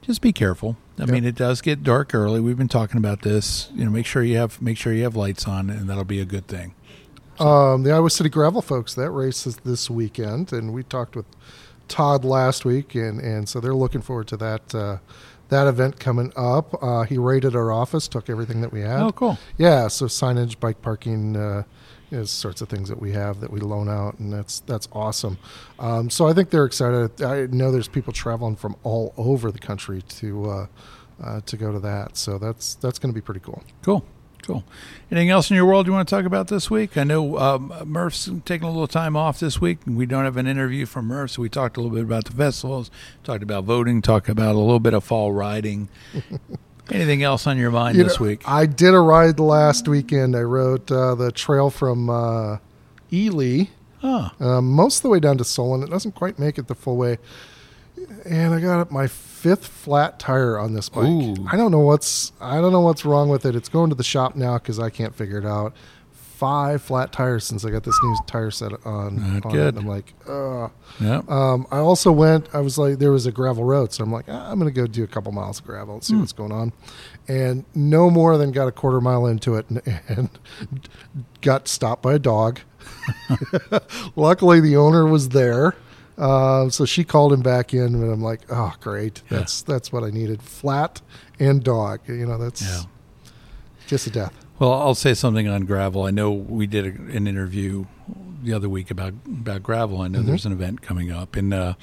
just 0.00 0.22
be 0.22 0.32
careful. 0.32 0.76
I 0.98 1.02
Yep. 1.02 1.10
mean, 1.10 1.24
it 1.24 1.34
does 1.34 1.60
get 1.60 1.82
dark 1.84 2.14
early. 2.14 2.40
We've 2.40 2.56
been 2.56 2.66
talking 2.66 2.96
about 2.96 3.22
this. 3.22 3.68
You 3.74 3.84
know, 3.84 3.90
make 3.90 4.06
sure 4.06 4.22
you 4.22 4.38
have 4.38 4.60
make 4.62 4.78
sure 4.78 4.92
you 4.94 5.04
have 5.04 5.14
lights 5.14 5.46
on, 5.46 5.68
and 5.70 5.88
that'll 5.88 6.04
be 6.04 6.20
a 6.20 6.24
good 6.24 6.46
thing. 6.48 6.74
Um, 7.38 7.84
the 7.84 7.92
Iowa 7.92 8.10
City 8.10 8.30
Gravel 8.30 8.62
folks, 8.62 8.94
that 8.94 9.10
race 9.10 9.46
is 9.46 9.58
this 9.58 9.88
weekend, 9.90 10.52
and 10.52 10.72
we 10.72 10.82
talked 10.82 11.14
with 11.14 11.26
Todd 11.86 12.24
last 12.24 12.64
week, 12.64 12.94
and, 12.96 13.20
and 13.20 13.48
so 13.48 13.60
they're 13.60 13.74
looking 13.74 14.00
forward 14.00 14.26
to 14.28 14.36
that 14.38 14.74
uh, 14.74 14.96
that 15.48 15.66
event 15.66 15.98
coming 15.98 16.32
up. 16.36 16.82
Uh, 16.82 17.02
he 17.02 17.18
raided 17.18 17.56
our 17.56 17.72
office, 17.72 18.08
took 18.08 18.28
everything 18.28 18.60
that 18.60 18.72
we 18.72 18.80
had. 18.80 19.00
Oh, 19.00 19.12
cool. 19.12 19.38
Yeah, 19.56 19.88
so 19.88 20.06
signage, 20.06 20.60
bike 20.60 20.82
parking, 20.82 21.36
uh, 21.36 21.62
you 22.10 22.18
know, 22.18 22.24
sorts 22.24 22.60
of 22.60 22.68
things 22.68 22.88
that 22.88 23.00
we 23.00 23.12
have 23.12 23.40
that 23.40 23.50
we 23.50 23.60
loan 23.60 23.88
out, 23.88 24.18
and 24.18 24.32
that's 24.32 24.60
that's 24.60 24.88
awesome. 24.92 25.38
Um, 25.78 26.10
so 26.10 26.26
I 26.26 26.32
think 26.32 26.50
they're 26.50 26.64
excited. 26.64 27.22
I 27.22 27.46
know 27.46 27.70
there's 27.70 27.88
people 27.88 28.12
traveling 28.12 28.56
from 28.56 28.76
all 28.82 29.14
over 29.16 29.50
the 29.50 29.58
country 29.58 30.02
to 30.02 30.50
uh, 30.50 30.66
uh, 31.22 31.40
to 31.42 31.56
go 31.56 31.72
to 31.72 31.80
that, 31.80 32.16
so 32.16 32.38
that's 32.38 32.74
that's 32.76 32.98
going 32.98 33.12
to 33.12 33.14
be 33.14 33.24
pretty 33.24 33.40
cool. 33.40 33.62
Cool. 33.82 34.04
Cool. 34.48 34.64
Anything 35.10 35.28
else 35.28 35.50
in 35.50 35.56
your 35.56 35.66
world 35.66 35.86
you 35.86 35.92
want 35.92 36.08
to 36.08 36.14
talk 36.14 36.24
about 36.24 36.48
this 36.48 36.70
week? 36.70 36.96
I 36.96 37.04
know 37.04 37.36
um, 37.36 37.70
Murph's 37.84 38.30
taking 38.46 38.66
a 38.66 38.70
little 38.70 38.86
time 38.88 39.14
off 39.14 39.38
this 39.38 39.60
week. 39.60 39.80
and 39.84 39.94
We 39.94 40.06
don't 40.06 40.24
have 40.24 40.38
an 40.38 40.46
interview 40.46 40.86
from 40.86 41.04
Murph, 41.04 41.32
so 41.32 41.42
we 41.42 41.50
talked 41.50 41.76
a 41.76 41.82
little 41.82 41.94
bit 41.94 42.04
about 42.04 42.24
the 42.24 42.32
festivals, 42.32 42.90
talked 43.24 43.42
about 43.42 43.64
voting, 43.64 44.00
talked 44.00 44.30
about 44.30 44.54
a 44.54 44.58
little 44.58 44.80
bit 44.80 44.94
of 44.94 45.04
fall 45.04 45.32
riding. 45.32 45.90
Anything 46.90 47.22
else 47.22 47.46
on 47.46 47.58
your 47.58 47.70
mind 47.70 47.98
You 47.98 48.04
this 48.04 48.18
know, 48.18 48.24
week? 48.24 48.48
I 48.48 48.64
did 48.64 48.94
a 48.94 49.00
ride 49.00 49.38
last 49.38 49.86
weekend. 49.86 50.34
I 50.34 50.40
rode 50.40 50.90
uh, 50.90 51.14
the 51.14 51.30
trail 51.30 51.68
from 51.68 52.08
uh, 52.08 52.56
Ely, 53.12 53.64
Oh, 54.02 54.30
um, 54.40 54.70
most 54.72 54.98
of 54.98 55.02
the 55.02 55.08
way 55.10 55.20
down 55.20 55.36
to 55.36 55.44
Solon. 55.44 55.82
It 55.82 55.90
doesn't 55.90 56.12
quite 56.12 56.38
make 56.38 56.56
it 56.56 56.68
the 56.68 56.74
full 56.74 56.96
way. 56.96 57.18
And 58.24 58.54
I 58.54 58.60
got 58.60 58.80
up 58.80 58.90
my 58.90 59.08
fifth 59.38 59.66
flat 59.66 60.18
tire 60.18 60.58
on 60.58 60.74
this 60.74 60.88
bike. 60.88 61.06
Ooh. 61.08 61.46
I 61.50 61.56
don't 61.56 61.70
know 61.70 61.80
what's 61.80 62.32
I 62.40 62.60
don't 62.60 62.72
know 62.72 62.80
what's 62.80 63.04
wrong 63.04 63.28
with 63.28 63.46
it. 63.46 63.54
It's 63.56 63.68
going 63.68 63.90
to 63.90 63.96
the 63.96 64.02
shop 64.04 64.34
now 64.36 64.58
because 64.58 64.78
I 64.78 64.90
can't 64.90 65.14
figure 65.14 65.38
it 65.38 65.46
out. 65.46 65.74
Five 66.12 66.82
flat 66.82 67.10
tires 67.10 67.44
since 67.44 67.64
I 67.64 67.70
got 67.70 67.82
this 67.82 67.98
new 68.00 68.16
tire 68.28 68.52
set 68.52 68.70
on. 68.86 69.34
Not 69.34 69.46
on 69.46 69.52
good. 69.52 69.74
It. 69.74 69.78
I'm 69.80 69.88
like, 69.88 70.14
ugh. 70.28 70.70
yeah. 71.00 71.22
Um, 71.26 71.66
I 71.72 71.78
also 71.78 72.12
went. 72.12 72.48
I 72.54 72.60
was 72.60 72.78
like, 72.78 72.98
there 73.00 73.10
was 73.10 73.26
a 73.26 73.32
gravel 73.32 73.64
road, 73.64 73.92
so 73.92 74.04
I'm 74.04 74.12
like, 74.12 74.26
ah, 74.28 74.48
I'm 74.48 74.58
going 74.60 74.72
to 74.72 74.80
go 74.80 74.86
do 74.86 75.02
a 75.02 75.08
couple 75.08 75.32
miles 75.32 75.58
of 75.58 75.64
gravel 75.66 75.94
and 75.94 76.04
see 76.04 76.14
Hmm. 76.14 76.20
what's 76.20 76.32
going 76.32 76.52
on. 76.52 76.72
And 77.26 77.64
no 77.74 78.08
more 78.08 78.38
than 78.38 78.52
got 78.52 78.68
a 78.68 78.72
quarter 78.72 79.00
mile 79.00 79.26
into 79.26 79.56
it, 79.56 79.68
and, 79.68 79.82
and 80.08 80.28
got 81.40 81.66
stopped 81.66 82.02
by 82.02 82.14
a 82.14 82.18
dog. 82.20 82.60
Luckily, 84.16 84.60
the 84.60 84.76
owner 84.76 85.06
was 85.06 85.30
there, 85.30 85.74
uh, 86.18 86.68
so 86.68 86.84
she 86.84 87.04
called 87.04 87.32
him 87.32 87.40
back 87.42 87.72
in, 87.72 87.94
and 87.94 88.12
I'm 88.12 88.22
like, 88.22 88.40
oh, 88.50 88.74
great, 88.80 89.22
Yeah. 89.30 89.38
that's 89.38 89.62
that's 89.62 89.92
what 89.92 90.02
I 90.04 90.10
needed. 90.10 90.42
Flat 90.42 91.00
and 91.38 91.62
dog. 91.62 92.00
You 92.06 92.26
know, 92.26 92.38
that's 92.38 92.62
Yeah. 92.62 92.82
just 93.86 94.06
a 94.06 94.10
death. 94.10 94.32
Well, 94.58 94.72
I'll 94.72 94.94
say 94.96 95.14
something 95.14 95.46
on 95.48 95.64
gravel. 95.66 96.02
I 96.04 96.10
know 96.10 96.32
we 96.32 96.66
did 96.66 96.84
a, 96.84 97.16
an 97.16 97.26
interview 97.28 97.86
the 98.42 98.52
other 98.52 98.68
week 98.68 98.90
about 98.90 99.14
about 99.26 99.62
gravel. 99.62 100.00
I 100.00 100.08
know 100.08 100.22
there's 100.22 100.46
an 100.46 100.52
event 100.52 100.82
coming 100.82 101.10
up, 101.12 101.36
and 101.36 101.54
uh, 101.54 101.74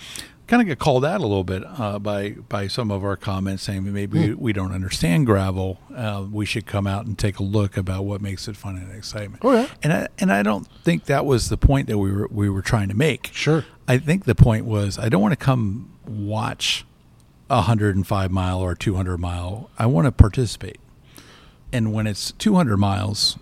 kind 0.48 0.62
of 0.62 0.68
get 0.68 0.77
called 0.77 1.04
out 1.06 1.20
a 1.22 1.24
little 1.27 1.44
bit 1.46 1.63
uh, 1.65 2.00
by 2.00 2.32
by 2.50 2.68
some 2.68 2.92
of 2.92 3.04
our 3.06 3.15
comments 3.15 3.63
saying 3.63 3.92
maybe 3.94 4.20
we, 4.30 4.34
we 4.34 4.54
don't 4.54 4.74
understand 4.74 5.25
gravel. 5.25 5.80
Uh, 5.96 6.25
we 6.30 6.46
should 6.46 6.65
come 6.65 6.86
out 6.86 7.06
and 7.06 7.18
take 7.18 7.39
a 7.39 7.44
look 7.44 7.77
about 7.77 8.04
what 8.04 8.22
makes 8.22 8.48
it 8.50 8.58
fun 8.58 8.75
and 8.75 8.92
excitement. 8.94 9.42
Oh, 9.46 9.54
yeah. 9.54 9.68
and 9.82 9.94
I 9.94 10.08
and 10.20 10.32
I 10.34 10.44
don't 10.44 10.68
think 10.84 11.06
that 11.06 11.25
was 11.25 11.48
the 11.48 11.58
point 11.58 11.88
that 11.88 11.98
we 11.98 12.12
were 12.12 12.27
we 12.30 12.50
were 12.50 12.62
trying 12.62 12.89
to 12.89 12.96
make. 12.96 13.30
Sure. 13.34 13.63
I 13.88 13.98
think 13.98 14.25
the 14.25 14.36
point 14.36 14.65
was 14.65 14.98
I 14.98 15.10
don't 15.10 15.22
want 15.22 15.34
to 15.34 15.44
come 15.44 15.92
watch 16.08 16.86
a 17.50 17.58
105 17.58 18.32
mile 18.32 18.60
or 18.60 18.75
200 18.75 19.18
mile. 19.18 19.70
I 19.77 19.86
want 19.86 20.06
to 20.06 20.12
participate. 20.12 20.80
And 21.72 21.94
when 21.94 22.08
it's 22.08 22.32
200 22.34 22.77
miles, 22.77 23.38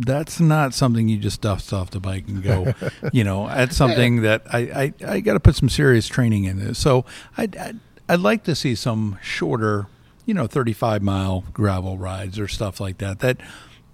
that's 0.00 0.40
not 0.40 0.74
something 0.74 1.08
you 1.08 1.18
just 1.18 1.40
dust 1.40 1.72
off 1.72 1.90
the 1.90 2.00
bike 2.00 2.26
and 2.26 2.42
go. 2.42 2.74
you 3.12 3.24
know, 3.24 3.46
that's 3.46 3.76
something 3.76 4.22
that 4.22 4.42
I, 4.52 4.58
I, 4.58 4.94
I 5.06 5.20
got 5.20 5.34
to 5.34 5.40
put 5.40 5.54
some 5.54 5.68
serious 5.68 6.08
training 6.08 6.44
in 6.44 6.58
this. 6.58 6.78
So 6.78 7.04
I'd, 7.36 7.56
I'd, 7.56 7.80
I'd 8.08 8.20
like 8.20 8.44
to 8.44 8.54
see 8.54 8.74
some 8.74 9.18
shorter, 9.22 9.86
you 10.26 10.34
know, 10.34 10.46
35 10.46 11.02
mile 11.02 11.44
gravel 11.52 11.98
rides 11.98 12.38
or 12.38 12.48
stuff 12.48 12.80
like 12.80 12.98
that. 12.98 13.20
That 13.20 13.38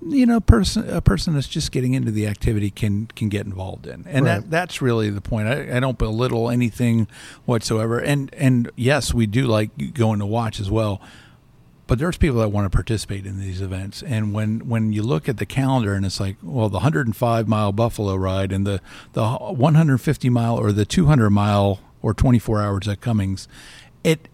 you 0.00 0.26
know, 0.26 0.40
person 0.40 0.88
a 0.88 1.00
person 1.00 1.34
that's 1.34 1.48
just 1.48 1.72
getting 1.72 1.94
into 1.94 2.10
the 2.10 2.26
activity 2.26 2.70
can 2.70 3.06
can 3.16 3.28
get 3.28 3.46
involved 3.46 3.86
in, 3.86 4.04
and 4.08 4.24
Right. 4.26 4.40
that 4.40 4.50
that's 4.50 4.80
really 4.80 5.10
the 5.10 5.20
point. 5.20 5.48
I, 5.48 5.76
I 5.76 5.80
don't 5.80 5.98
belittle 5.98 6.50
anything 6.50 7.08
whatsoever, 7.46 7.98
and 7.98 8.32
and 8.34 8.70
yes, 8.76 9.12
we 9.12 9.26
do 9.26 9.46
like 9.46 9.94
going 9.94 10.20
to 10.20 10.26
watch 10.26 10.60
as 10.60 10.70
well. 10.70 11.00
But 11.88 11.98
there's 11.98 12.18
people 12.18 12.38
that 12.40 12.50
want 12.50 12.66
to 12.70 12.70
participate 12.70 13.24
in 13.24 13.40
these 13.40 13.60
events, 13.62 14.02
and 14.02 14.32
when 14.34 14.68
when 14.68 14.92
you 14.92 15.02
look 15.02 15.28
at 15.28 15.38
the 15.38 15.46
calendar 15.46 15.94
and 15.94 16.04
it's 16.04 16.20
like, 16.20 16.36
well, 16.42 16.68
the 16.68 16.74
105 16.80 17.48
mile 17.48 17.72
Buffalo 17.72 18.14
ride 18.14 18.52
and 18.52 18.66
the 18.66 18.80
the 19.14 19.26
150 19.26 20.28
mile 20.30 20.56
or 20.56 20.70
the 20.70 20.84
200 20.84 21.30
mile 21.30 21.80
or 22.02 22.12
24 22.14 22.60
hours 22.62 22.86
at 22.88 23.00
Cummings, 23.00 23.48
it 24.04 24.28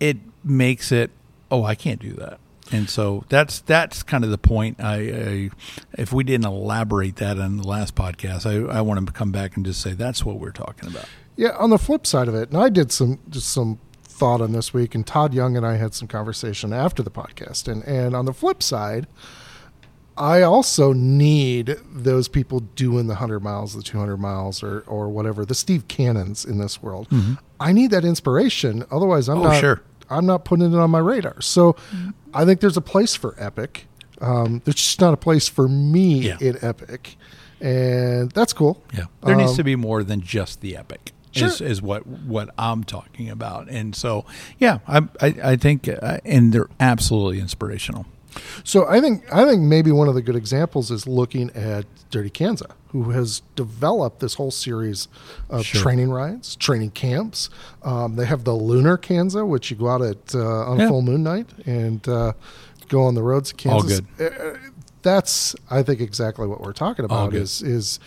it 0.00 0.16
makes 0.44 0.90
it 0.92 1.10
oh 1.50 1.64
I 1.64 1.74
can't 1.74 2.00
do 2.00 2.12
that. 2.14 2.38
And 2.72 2.88
so 2.88 3.24
that's 3.28 3.60
that's 3.60 4.02
kind 4.02 4.24
of 4.24 4.30
the 4.30 4.38
point. 4.38 4.80
I, 4.80 4.94
I 4.96 5.50
if 5.92 6.12
we 6.12 6.24
didn't 6.24 6.46
elaborate 6.46 7.16
that 7.16 7.38
on 7.38 7.58
the 7.58 7.66
last 7.68 7.94
podcast, 7.94 8.46
I, 8.46 8.78
I 8.78 8.80
want 8.80 9.06
to 9.06 9.12
come 9.12 9.30
back 9.30 9.56
and 9.56 9.64
just 9.66 9.80
say 9.82 9.92
that's 9.92 10.24
what 10.24 10.38
we're 10.38 10.52
talking 10.52 10.88
about. 10.88 11.04
Yeah, 11.36 11.50
on 11.58 11.70
the 11.70 11.78
flip 11.78 12.06
side 12.06 12.28
of 12.28 12.34
it, 12.34 12.48
and 12.50 12.58
I 12.58 12.68
did 12.70 12.90
some 12.90 13.18
just 13.28 13.48
some 13.48 13.78
thought 14.04 14.40
on 14.40 14.52
this 14.52 14.72
week, 14.74 14.94
and 14.94 15.06
Todd 15.06 15.34
Young 15.34 15.56
and 15.56 15.66
I 15.66 15.76
had 15.76 15.94
some 15.94 16.08
conversation 16.08 16.72
after 16.72 17.02
the 17.02 17.10
podcast, 17.10 17.70
and 17.70 17.82
and 17.84 18.14
on 18.16 18.24
the 18.24 18.32
flip 18.34 18.62
side, 18.62 19.06
I 20.16 20.42
also 20.42 20.92
need 20.92 21.76
those 21.90 22.28
people 22.28 22.60
doing 22.60 23.06
the 23.06 23.14
hundred 23.16 23.40
miles, 23.40 23.74
the 23.74 23.82
two 23.82 23.98
hundred 23.98 24.18
miles, 24.18 24.62
or 24.62 24.80
or 24.86 25.08
whatever 25.08 25.44
the 25.44 25.54
Steve 25.54 25.88
Cannons 25.88 26.44
in 26.44 26.58
this 26.58 26.82
world. 26.82 27.08
I 27.58 27.72
need 27.72 27.90
that 27.92 28.04
inspiration, 28.04 28.84
otherwise 28.90 29.28
I'm 29.28 29.38
Mm-hmm. 29.38 29.46
Oh, 29.46 29.50
not 29.52 29.60
sure. 29.60 29.82
I'm 30.12 30.26
not 30.26 30.44
putting 30.44 30.72
it 30.72 30.78
on 30.78 30.90
my 30.90 30.98
radar. 30.98 31.40
So 31.40 31.76
I 32.34 32.44
think 32.44 32.60
there's 32.60 32.76
a 32.76 32.80
place 32.82 33.14
for 33.14 33.34
Epic. 33.38 33.86
Um, 34.20 34.62
there's 34.64 34.76
just 34.76 35.00
not 35.00 35.12
a 35.12 35.16
place 35.16 35.48
for 35.48 35.68
me 35.68 36.20
Yeah. 36.28 36.36
in 36.40 36.56
Epic, 36.62 37.16
and 37.60 38.30
that's 38.32 38.52
cool. 38.52 38.82
Yeah, 38.96 39.06
there 39.24 39.34
needs 39.34 39.50
Um, 39.52 39.56
to 39.56 39.64
be 39.64 39.76
more 39.76 40.04
than 40.04 40.20
just 40.20 40.60
the 40.60 40.76
epic. 40.76 41.12
Sure. 41.32 41.48
Is, 41.48 41.60
is 41.62 41.80
what 41.82 42.06
what 42.06 42.50
I'm 42.58 42.84
talking 42.84 43.30
about, 43.30 43.68
and 43.70 43.96
so 43.96 44.24
yeah, 44.58 44.78
I 44.86 44.98
I, 45.20 45.34
I 45.44 45.56
think, 45.56 45.88
uh, 45.88 46.18
and 46.26 46.52
they're 46.52 46.68
absolutely 46.78 47.40
inspirational. 47.40 48.04
So 48.64 48.86
I 48.88 49.00
think 49.00 49.24
I 49.32 49.44
think 49.44 49.62
maybe 49.62 49.90
one 49.92 50.08
of 50.08 50.14
the 50.14 50.22
good 50.22 50.36
examples 50.36 50.90
is 50.90 51.06
looking 51.06 51.50
at 51.50 51.84
Dirty 52.10 52.30
Kanza, 52.30 52.70
who 52.88 53.10
has 53.10 53.42
developed 53.56 54.20
this 54.20 54.34
whole 54.34 54.50
series 54.50 55.08
of 55.50 55.64
Sure. 55.64 55.80
training 55.82 56.10
rides, 56.10 56.56
training 56.56 56.90
camps. 56.90 57.50
Um, 57.82 58.16
they 58.16 58.26
have 58.26 58.44
the 58.44 58.54
Lunar 58.54 58.96
Kanza, 58.98 59.46
which 59.46 59.70
you 59.70 59.76
go 59.76 59.88
out 59.88 60.02
at 60.02 60.34
uh, 60.34 60.38
on 60.70 60.80
a 60.80 60.88
full 60.88 61.02
moon 61.02 61.22
night 61.22 61.50
and 61.66 62.06
uh, 62.08 62.32
go 62.88 63.02
on 63.02 63.14
the 63.14 63.22
roads 63.22 63.52
of 63.52 63.66
All 63.70 63.80
Kansas. 63.82 64.00
Uh, 64.20 64.56
that's 65.02 65.54
I 65.70 65.82
think 65.82 66.00
exactly 66.00 66.46
what 66.46 66.60
we're 66.60 66.72
talking 66.72 67.04
about. 67.04 67.34
Is 67.34 67.60
is 67.62 67.98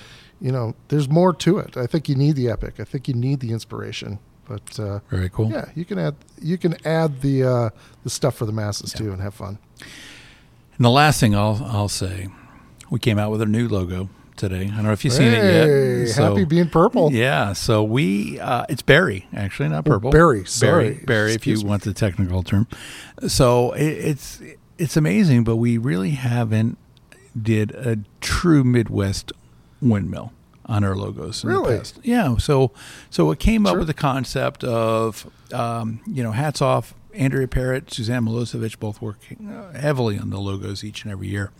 you 0.41 0.51
know 0.51 0.75
there's 0.87 1.09
more 1.09 1.33
to 1.33 1.57
it. 1.59 1.77
I 1.77 1.87
think 1.87 2.07
you 2.09 2.15
need 2.15 2.35
the 2.35 2.49
epic. 2.49 2.79
I 2.79 2.83
think 2.83 3.07
you 3.07 3.13
need 3.13 3.39
the 3.41 3.51
inspiration. 3.51 4.19
But 4.47 4.79
uh, 4.79 4.99
Very 5.09 5.29
cool. 5.29 5.49
yeah, 5.49 5.69
you 5.75 5.85
can 5.85 5.97
add 5.97 6.15
you 6.39 6.57
can 6.59 6.75
add 6.85 7.21
the 7.21 7.43
uh, 7.43 7.69
the 8.03 8.09
stuff 8.11 8.35
for 8.35 8.45
the 8.45 8.51
masses 8.51 8.93
too 8.93 9.11
and 9.11 9.19
have 9.21 9.33
fun. 9.33 9.57
And 10.77 10.85
the 10.85 10.89
last 10.89 11.19
thing 11.19 11.35
I'll 11.35 11.61
I'll 11.65 11.89
say, 11.89 12.27
we 12.89 12.99
came 12.99 13.17
out 13.19 13.31
with 13.31 13.41
a 13.41 13.45
new 13.45 13.67
logo 13.67 14.09
today. 14.35 14.63
I 14.65 14.75
don't 14.75 14.83
know 14.83 14.91
if 14.91 15.05
you've 15.05 15.13
seen 15.13 15.31
hey, 15.31 15.37
it 15.37 15.99
yet. 16.07 16.09
So- 16.09 16.29
happy 16.29 16.43
being 16.45 16.69
purple. 16.69 17.11
Yeah, 17.11 17.53
so 17.53 17.83
we 17.83 18.39
uh, 18.39 18.65
it's 18.69 18.81
berry 18.81 19.27
actually, 19.33 19.69
not 19.69 19.87
Oh, 19.87 19.91
purple. 19.91 20.11
berry, 20.11 20.39
berry, 20.39 20.45
sorry. 20.47 20.93
berry. 21.05 21.33
If 21.33 21.47
you 21.47 21.57
me. 21.57 21.63
want 21.63 21.83
the 21.83 21.93
technical 21.93 22.43
term. 22.43 22.67
So 23.27 23.71
it, 23.73 23.85
it's 23.85 24.41
it's 24.77 24.97
amazing, 24.97 25.43
but 25.45 25.55
we 25.55 25.77
really 25.77 26.11
haven't 26.11 26.77
did 27.41 27.71
a 27.71 27.99
true 28.21 28.63
Midwest 28.63 29.31
windmill 29.81 30.31
on 30.65 30.83
our 30.83 30.95
logos. 30.95 31.43
In 31.43 31.49
Really? 31.49 31.73
The 31.73 31.77
past. 31.79 31.99
Yeah. 32.03 32.37
So 32.37 32.71
so 33.09 33.31
it 33.31 33.39
came 33.39 33.65
up 33.65 33.77
with 33.77 33.87
the 33.87 33.93
concept 33.93 34.63
of 34.65 35.29
um, 35.53 36.01
you 36.05 36.21
know 36.23 36.31
hats 36.31 36.61
off. 36.61 36.93
Andrea 37.15 37.47
Parrott, 37.47 37.91
Suzanne 37.91 38.25
Milosevic 38.25 38.79
both 38.79 39.01
work 39.01 39.17
uh, 39.49 39.71
heavily 39.73 40.17
on 40.17 40.29
the 40.29 40.39
logos 40.39 40.83
each 40.83 41.03
and 41.03 41.11
every 41.11 41.27
year. 41.27 41.51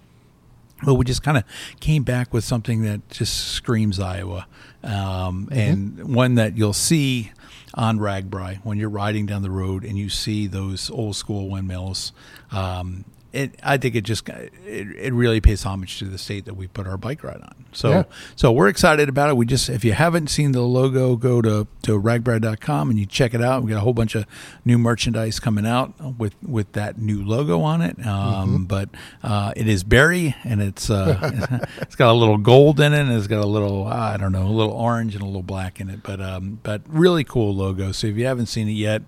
Well, 0.86 0.98
we 0.98 1.06
just 1.06 1.24
kind 1.24 1.38
of 1.38 1.44
came 1.80 2.04
back 2.04 2.34
with 2.34 2.44
something 2.44 2.82
that 2.84 3.08
just 3.10 3.54
screams 3.54 4.00
Iowa, 4.00 4.46
um, 4.84 5.48
and 5.52 6.14
one 6.14 6.36
that 6.36 6.58
you'll 6.58 6.74
see 6.74 7.32
on 7.74 7.98
RAGBRAI 7.98 8.58
when 8.64 8.78
you're 8.78 8.90
riding 8.90 9.26
down 9.26 9.42
the 9.42 9.52
road 9.52 9.84
and 9.84 9.98
you 9.98 10.10
see 10.10 10.48
those 10.48 10.90
old 10.90 11.16
school 11.16 11.50
windmills. 11.50 12.12
Um, 12.52 13.06
it, 13.36 13.60
I 13.64 13.78
think 13.78 13.96
it 13.96 14.02
just 14.02 14.28
it, 14.30 14.54
it 14.66 15.14
really 15.14 15.42
pays 15.42 15.64
homage 15.64 16.00
to 16.00 16.06
the 16.06 16.18
state 16.18 16.46
that 16.46 16.56
we 16.56 16.68
put 16.68 16.88
our 16.88 16.98
bike 16.98 17.24
ride 17.24 17.42
on. 17.42 17.66
So 17.74 17.90
Yeah. 17.90 18.04
so 18.36 18.52
we're 18.52 18.70
excited 18.70 19.10
about 19.10 19.30
it. 19.30 19.38
We 19.38 19.46
just 19.46 19.70
if 19.70 19.84
you 19.84 19.94
haven't 19.94 20.30
seen 20.30 20.54
the 20.54 20.62
logo, 20.62 21.16
go 21.16 21.42
to 21.42 21.68
to 21.84 22.00
ragbrai.com 22.02 22.90
and 22.90 22.98
you 22.98 23.06
check 23.06 23.34
it 23.34 23.42
out. 23.42 23.64
We 23.64 23.72
got 23.72 23.78
a 23.78 23.82
whole 23.82 23.94
bunch 23.94 24.16
of 24.16 24.26
new 24.64 24.78
merchandise 24.78 25.40
coming 25.40 25.66
out 25.68 25.94
with 26.18 26.36
with 26.42 26.72
that 26.74 26.98
new 26.98 27.24
logo 27.24 27.62
on 27.62 27.82
it. 27.82 28.04
Um, 28.06 28.66
But 28.66 28.90
uh, 29.24 29.52
it 29.56 29.68
is 29.68 29.84
berry 29.84 30.36
and 30.44 30.62
it's 30.62 30.90
uh, 30.90 31.66
it's 31.82 31.96
got 31.96 32.12
a 32.12 32.18
little 32.18 32.38
gold 32.38 32.80
in 32.80 32.94
it 32.94 33.00
and 33.02 33.12
it's 33.12 33.28
got 33.28 33.44
a 33.44 33.48
little 33.48 33.86
I 33.86 34.18
don't 34.18 34.32
know 34.32 34.48
a 34.48 34.56
little 34.56 34.74
orange 34.74 35.14
and 35.16 35.22
a 35.22 35.28
little 35.28 35.44
black 35.44 35.80
in 35.82 35.90
it. 35.90 36.02
But 36.04 36.22
um, 36.22 36.60
but 36.64 36.82
really 36.88 37.24
cool 37.24 37.54
logo. 37.54 37.92
So 37.92 38.08
if 38.08 38.16
you 38.16 38.26
haven't 38.26 38.48
seen 38.48 38.68
it 38.70 38.74
yet. 38.74 39.02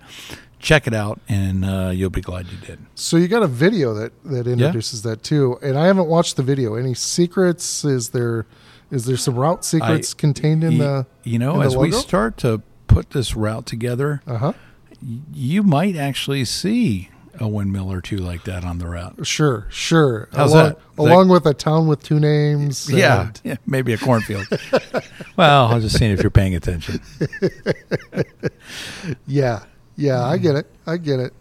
Check 0.60 0.88
it 0.88 0.94
out, 0.94 1.20
and 1.30 1.64
uh, 1.64 1.92
you'll 1.94 2.10
be 2.10 2.22
glad 2.22 2.48
you 2.48 2.58
did. 2.66 2.80
So 2.96 3.16
you 3.18 3.28
got 3.28 3.44
a 3.44 3.48
video 3.48 3.94
that 3.94 4.12
that 4.24 4.48
introduces 4.48 5.04
that 5.04 5.22
too, 5.24 5.58
and 5.62 5.78
I 5.78 5.86
haven't 5.86 6.08
watched 6.08 6.36
the 6.36 6.44
video. 6.44 6.76
Any 6.76 6.94
secrets? 6.96 7.86
Is 7.86 8.10
there 8.10 8.46
is 8.92 9.06
there 9.06 9.18
some 9.18 9.36
route 9.36 9.64
secrets 9.64 10.14
contained 10.16 10.64
in 10.64 10.74
you, 10.74 10.78
the? 10.80 11.06
you 11.24 11.38
know 11.38 11.54
in 11.54 11.60
the 11.60 11.66
as 11.68 11.78
we 11.78 11.92
start 11.92 12.38
to 12.38 12.62
put 12.88 13.12
this 13.12 13.36
route 13.36 13.66
together 13.66 14.22
Uh 14.26 14.38
huh. 14.38 14.54
you 15.34 15.62
might 15.62 15.96
actually 15.96 16.44
see 16.46 17.10
a 17.40 17.48
windmill 17.48 17.92
or 17.92 18.02
two 18.02 18.18
like 18.18 18.44
that 18.46 18.64
on 18.66 18.80
the 18.80 18.88
route. 18.88 19.28
Sure, 19.28 19.68
sure. 19.70 20.28
How's 20.34 20.54
along, 20.54 20.70
that- 20.70 20.80
Along 20.98 21.30
with 21.30 21.46
a 21.46 21.54
town 21.54 21.86
with 21.88 22.02
two 22.02 22.20
names. 22.20 22.90
Yeah, 22.92 23.28
and- 23.28 23.42
yeah, 23.44 23.56
maybe 23.68 23.94
a 23.94 23.98
cornfield. 24.00 24.48
well, 25.38 25.68
I 25.68 25.76
was 25.76 25.84
just 25.84 26.00
seeing 26.00 26.10
if 26.12 26.24
you're 26.24 26.32
paying 26.32 26.56
attention. 26.56 27.00
Yeah, 29.28 29.64
yeah. 29.98 30.24
I 30.24 30.36
mm-hmm. 30.36 30.44
get 30.44 30.56
it. 30.56 30.68
I 30.86 30.98
get 30.98 31.20
it. 31.20 31.34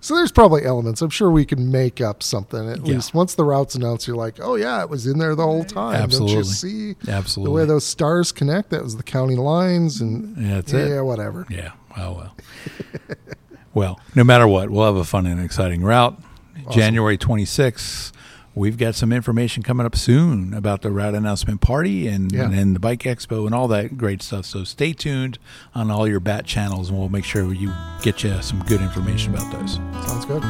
So 0.00 0.14
there's 0.14 0.30
probably 0.30 0.64
elements. 0.64 1.02
I'm 1.02 1.10
sure 1.10 1.30
we 1.30 1.44
can 1.44 1.72
make 1.72 2.00
up 2.00 2.22
something. 2.22 2.68
At 2.70 2.86
Yeah. 2.86 2.94
least 2.94 3.12
once 3.12 3.34
the 3.34 3.44
route's 3.44 3.74
announced, 3.74 4.06
you're 4.06 4.16
like, 4.16 4.36
oh 4.40 4.54
yeah, 4.54 4.80
it 4.82 4.88
was 4.88 5.06
in 5.06 5.18
there 5.18 5.34
the 5.34 5.42
whole 5.42 5.64
time. 5.64 5.96
Absolutely. 5.96 6.44
See 6.44 6.94
Absolutely. 7.08 7.50
the 7.50 7.54
way 7.56 7.64
those 7.64 7.84
stars 7.84 8.30
connect? 8.30 8.70
That 8.70 8.84
was 8.84 8.96
the 8.96 9.02
county 9.02 9.34
lines, 9.36 10.00
and 10.00 10.36
Yeah, 10.36 10.54
that's 10.56 10.72
yeah, 10.72 10.98
it. 10.98 11.02
whatever. 11.02 11.46
Yeah. 11.50 11.72
Well, 11.96 12.14
well. 12.14 12.36
well, 13.74 14.00
no 14.14 14.22
matter 14.22 14.46
what, 14.46 14.70
we'll 14.70 14.86
have 14.86 14.96
a 14.96 15.04
fun 15.04 15.26
and 15.26 15.42
exciting 15.44 15.82
route. 15.82 16.16
January 16.70 17.18
26th, 17.18 18.12
we've 18.56 18.76
got 18.78 18.96
some 18.96 19.12
information 19.12 19.62
coming 19.62 19.86
up 19.86 19.94
soon 19.94 20.52
about 20.54 20.82
the 20.82 20.90
route 20.90 21.14
announcement 21.14 21.60
party 21.60 22.08
and, 22.08 22.32
Yeah. 22.32 22.50
and 22.50 22.74
the 22.74 22.80
bike 22.80 23.00
expo 23.04 23.46
and 23.46 23.54
all 23.54 23.68
that 23.68 23.96
great 23.96 24.22
stuff. 24.22 24.46
So 24.46 24.64
stay 24.64 24.92
tuned 24.92 25.38
on 25.74 25.90
all 25.90 26.08
your 26.08 26.18
bat 26.20 26.44
channels 26.46 26.88
and 26.88 26.98
we'll 26.98 27.08
make 27.10 27.24
sure 27.24 27.52
you 27.54 27.72
get 28.02 28.24
you 28.24 28.42
some 28.42 28.60
good 28.66 28.80
information 28.80 29.32
about 29.34 29.52
those. 29.52 29.74
Sounds 30.06 30.24
good. 30.24 30.42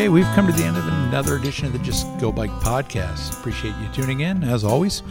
Okay, 0.00 0.08
we've 0.08 0.24
come 0.28 0.46
to 0.46 0.52
the 0.54 0.64
end 0.64 0.78
of 0.78 0.88
another 0.88 1.36
edition 1.36 1.66
of 1.66 1.74
the 1.74 1.78
Just 1.80 2.06
Go 2.18 2.32
Bike 2.32 2.48
podcast. 2.62 3.38
Appreciate 3.38 3.74
you 3.82 3.88
tuning 3.92 4.20
in, 4.20 4.42
as 4.42 4.64
always. 4.64 5.02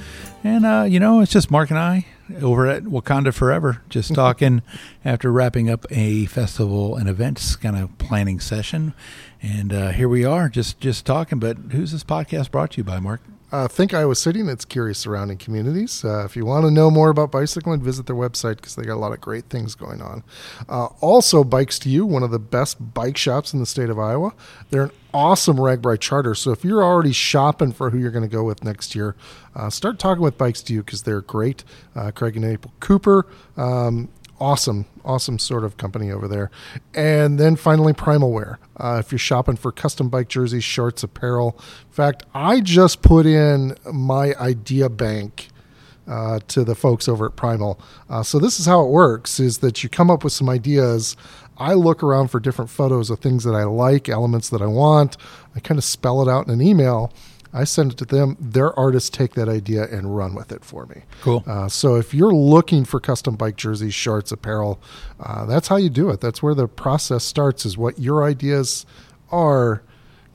And, 0.43 0.65
uh, 0.65 0.85
you 0.89 0.99
know, 0.99 1.21
it's 1.21 1.31
just 1.31 1.51
Mark 1.51 1.69
and 1.69 1.77
I 1.77 2.07
over 2.41 2.65
at 2.65 2.85
Wakanda 2.85 3.31
Forever, 3.31 3.83
just 3.89 4.15
talking 4.15 4.63
after 5.05 5.31
wrapping 5.31 5.69
up 5.69 5.85
a 5.91 6.25
festival 6.25 6.95
and 6.95 7.07
events 7.07 7.55
kind 7.55 7.77
of 7.77 7.95
planning 7.99 8.39
session. 8.39 8.95
And 9.43 9.71
uh, 9.71 9.89
here 9.89 10.09
we 10.09 10.25
are, 10.25 10.49
just 10.49 10.79
just 10.79 11.05
talking. 11.05 11.37
But 11.37 11.57
who's 11.69 11.91
this 11.91 12.03
podcast 12.03 12.49
brought 12.49 12.71
to 12.71 12.77
you 12.77 12.83
by, 12.83 12.99
Mark? 12.99 13.21
Uh, 13.51 13.67
Think 13.67 13.93
Iowa 13.93 14.15
City 14.15 14.39
and 14.39 14.49
its 14.49 14.65
curious 14.65 14.99
surrounding 14.99 15.37
communities. 15.37 16.05
Uh, 16.05 16.23
if 16.25 16.35
you 16.35 16.45
want 16.45 16.65
to 16.65 16.71
know 16.71 16.91
more 16.91 17.09
about 17.09 17.31
bicycling, 17.31 17.81
visit 17.81 18.05
their 18.05 18.15
website 18.15 18.57
because 18.57 18.75
they 18.75 18.83
got 18.83 18.95
a 18.95 19.01
lot 19.01 19.11
of 19.11 19.21
great 19.21 19.45
things 19.45 19.75
going 19.75 20.01
on. 20.01 20.23
Uh, 20.67 20.87
also, 21.01 21.43
Bikes 21.43 21.79
to 21.79 21.89
You, 21.89 22.05
one 22.05 22.23
of 22.23 22.31
the 22.31 22.39
best 22.39 22.93
bike 22.93 23.17
shops 23.17 23.53
in 23.53 23.59
the 23.59 23.65
state 23.65 23.89
of 23.89 23.97
Iowa. 23.97 24.33
They're 24.69 24.83
an 24.83 24.91
awesome 25.13 25.57
RAGBRAI 25.57 25.99
charter. 25.99 26.35
So 26.35 26.51
if 26.51 26.63
you're 26.63 26.83
already 26.83 27.11
shopping 27.11 27.71
for 27.71 27.89
who 27.89 27.97
you're 27.97 28.11
going 28.11 28.29
to 28.29 28.35
go 28.35 28.43
with 28.43 28.63
next 28.63 28.93
year, 28.93 29.15
uh, 29.55 29.69
start 29.69 29.97
talking 29.97 30.23
with 30.23 30.37
Bikes 30.37 30.61
to 30.63 30.73
You 30.73 30.83
because 30.83 31.03
they're 31.03 31.21
great. 31.21 31.63
Uh, 31.95 32.11
Craig 32.11 32.35
and 32.35 32.45
April 32.45 32.73
Cooper. 32.79 33.25
Um, 33.57 34.09
awesome, 34.39 34.85
awesome 35.03 35.39
sort 35.39 35.63
of 35.63 35.77
company 35.77 36.11
over 36.11 36.27
there. 36.27 36.49
And 36.93 37.39
then 37.39 37.55
finally, 37.55 37.93
Primal 37.93 38.31
Wear. 38.31 38.59
Uh, 38.77 38.97
if 39.03 39.11
you're 39.11 39.19
shopping 39.19 39.55
for 39.55 39.71
custom 39.71 40.09
bike 40.09 40.29
jerseys, 40.29 40.63
shorts, 40.63 41.03
apparel. 41.03 41.55
In 41.87 41.93
fact, 41.93 42.23
I 42.33 42.61
just 42.61 43.01
put 43.01 43.25
in 43.25 43.75
my 43.91 44.33
idea 44.35 44.89
bank 44.89 45.49
uh, 46.07 46.39
to 46.47 46.63
the 46.63 46.75
folks 46.75 47.07
over 47.07 47.27
at 47.27 47.35
Primal. 47.35 47.79
Uh, 48.09 48.23
so 48.23 48.39
this 48.39 48.59
is 48.59 48.65
how 48.65 48.83
it 48.83 48.89
works: 48.89 49.39
is 49.39 49.59
that 49.59 49.83
you 49.83 49.89
come 49.89 50.09
up 50.09 50.23
with 50.23 50.33
some 50.33 50.49
ideas. 50.49 51.15
I 51.57 51.73
look 51.73 52.01
around 52.01 52.29
for 52.29 52.39
different 52.39 52.71
photos 52.71 53.09
of 53.09 53.19
things 53.19 53.43
that 53.43 53.53
I 53.53 53.65
like, 53.65 54.07
elements 54.07 54.49
that 54.49 54.61
I 54.61 54.67
want. 54.67 55.17
I 55.55 55.59
kind 55.59 55.77
of 55.77 55.83
spell 55.83 56.21
it 56.21 56.31
out 56.31 56.47
in 56.47 56.53
an 56.53 56.61
email. 56.61 57.11
I 57.51 57.63
send 57.63 57.93
it 57.93 57.97
to 57.97 58.05
them. 58.05 58.37
Their 58.39 58.77
artists 58.77 59.09
take 59.09 59.33
that 59.33 59.49
idea 59.49 59.83
and 59.85 60.15
run 60.15 60.35
with 60.35 60.51
it 60.51 60.63
for 60.63 60.85
me. 60.85 61.03
Cool. 61.21 61.43
Uh, 61.47 61.67
so 61.67 61.95
if 61.95 62.13
you're 62.13 62.33
looking 62.33 62.85
for 62.85 62.99
custom 62.99 63.35
bike 63.35 63.55
jerseys, 63.55 63.93
shorts, 63.93 64.31
apparel, 64.31 64.79
uh, 65.19 65.45
that's 65.45 65.67
how 65.67 65.77
you 65.77 65.89
do 65.89 66.09
it. 66.09 66.21
That's 66.21 66.43
where 66.43 66.53
the 66.53 66.67
process 66.67 67.23
starts. 67.23 67.65
Is 67.65 67.77
what 67.77 67.99
your 67.99 68.23
ideas 68.23 68.85
are. 69.31 69.81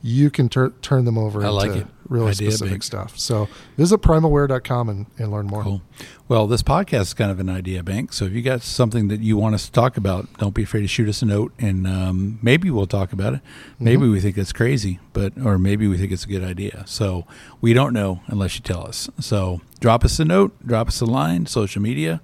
You 0.03 0.31
can 0.31 0.51
tur- 0.51 0.75
turn 0.83 1.07
them 1.07 1.17
over 1.17 1.43
I 1.43 1.49
like 1.49 1.71
it. 1.71 1.87
Really 2.09 2.35
specific 2.35 2.83
stuff. 2.83 3.19
So 3.19 3.49
visit 3.77 4.01
primalwear.com 4.01 4.89
and, 4.89 5.07
and 5.19 5.31
learn 5.31 5.47
more. 5.47 5.63
Cool. 5.63 5.83
Well, 6.27 6.47
this 6.47 6.63
podcast 6.63 7.01
is 7.03 7.15
kind 7.15 7.31
of 7.31 7.39
an 7.39 7.49
idea 7.49 7.83
bank. 7.83 8.13
So 8.13 8.25
if 8.25 8.33
you 8.33 8.43
got 8.43 8.63
something 8.63 9.09
that 9.09 9.21
you 9.21 9.37
want 9.37 9.55
us 9.55 9.67
to 9.67 9.73
talk 9.73 9.97
about, 9.97 10.33
don't 10.39 10.55
be 10.55 10.63
afraid 10.63 10.83
to 10.83 10.89
shoot 10.89 11.09
us 11.09 11.23
a 11.23 11.27
note, 11.27 11.53
and 11.59 11.87
um, 11.87 12.39
maybe 12.43 12.71
we'll 12.71 12.87
talk 12.87 13.13
about 13.13 13.35
it. 13.35 13.41
Maybe 13.79 14.09
we 14.09 14.21
think 14.21 14.39
it's 14.39 14.53
crazy, 14.53 15.01
but 15.13 15.33
or 15.45 15.59
maybe 15.59 15.87
we 15.87 15.99
think 15.99 16.13
it's 16.13 16.25
a 16.25 16.29
good 16.29 16.45
idea. 16.45 16.85
So 16.87 17.27
we 17.61 17.75
don't 17.75 17.93
know 17.93 18.21
unless 18.27 18.57
you 18.57 18.63
tell 18.63 18.87
us. 18.87 19.11
So 19.21 19.61
drop 19.81 20.05
us 20.05 20.19
a 20.19 20.25
note, 20.25 20.55
drop 20.67 20.89
us 20.89 21.01
a 21.01 21.07
line, 21.07 21.47
social 21.47 21.83
media, 21.83 22.23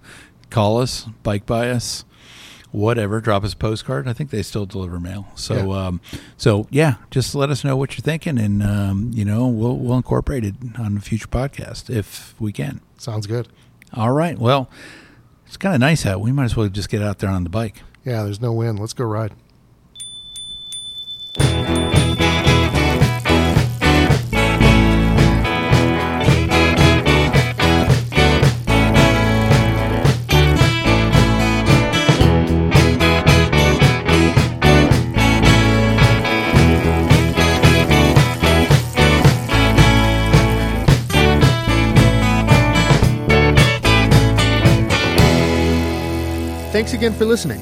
call 0.49 0.79
us, 0.79 1.07
bike 1.23 1.47
by 1.47 1.71
us. 1.71 2.05
Whatever, 2.73 3.21
drop 3.21 3.43
us 3.45 3.53
a 3.53 3.57
postcard. 3.57 4.07
I 4.07 4.13
think 4.13 4.31
they 4.31 4.43
still 4.43 4.65
deliver 4.67 5.01
mail. 5.01 5.27
So, 5.35 5.55
Yeah. 5.55 5.87
um, 5.87 6.01
so 6.37 6.67
yeah, 6.71 6.95
just 7.11 7.35
let 7.35 7.51
us 7.51 7.65
know 7.65 7.77
what 7.77 7.97
you're 7.97 8.03
thinking, 8.03 8.39
and 8.39 8.63
um, 8.63 9.11
you 9.13 9.25
know 9.25 9.49
we'll 9.49 9.77
we'll 9.77 9.97
incorporate 9.97 10.45
it 10.45 10.55
on 10.79 10.97
a 10.97 11.01
future 11.01 11.27
podcast 11.27 11.91
if 11.91 12.35
we 12.41 12.53
can. 12.53 12.81
Sounds 12.97 13.27
good. 13.27 13.49
All 13.95 14.13
right. 14.13 14.39
Well, 14.39 14.71
it's 15.47 15.57
kind 15.57 15.75
of 15.75 15.81
nice 15.81 16.07
out. 16.07 16.21
We 16.21 16.31
might 16.31 16.45
as 16.45 16.57
well 16.57 16.69
just 16.69 16.89
get 16.89 17.03
out 17.03 17.19
there 17.19 17.31
on 17.31 17.43
the 17.43 17.51
bike. 17.51 17.83
Yeah, 18.05 18.23
there's 18.23 18.41
no 18.41 18.53
wind. 18.53 18.79
Let's 18.79 18.93
go 18.93 19.05
ride. 19.05 19.33
Thanks 46.81 46.95
again 46.95 47.13
for 47.13 47.27
listening. 47.27 47.61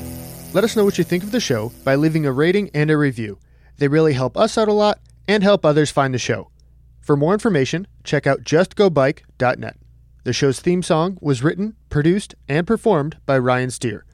Let 0.52 0.62
us 0.62 0.76
know 0.76 0.84
what 0.84 0.96
you 0.96 1.02
think 1.02 1.24
of 1.24 1.32
the 1.32 1.40
show 1.40 1.72
by 1.82 1.96
leaving 1.96 2.24
a 2.24 2.30
rating 2.30 2.70
and 2.72 2.88
a 2.88 2.96
review. 2.96 3.40
They 3.76 3.88
really 3.88 4.12
help 4.12 4.36
us 4.36 4.56
out 4.56 4.68
a 4.68 4.72
lot 4.72 5.00
and 5.26 5.42
help 5.42 5.64
others 5.64 5.90
find 5.90 6.14
the 6.14 6.18
show. 6.18 6.52
For 7.00 7.16
more 7.16 7.32
information, 7.32 7.88
check 8.04 8.28
out 8.28 8.44
justgobike.net. 8.44 9.76
The 10.22 10.32
show's 10.32 10.60
theme 10.60 10.84
song 10.84 11.18
was 11.20 11.42
written, 11.42 11.74
produced, 11.90 12.36
and 12.48 12.64
performed 12.64 13.16
by 13.26 13.38
Ryan 13.38 13.72
Steer. 13.72 14.04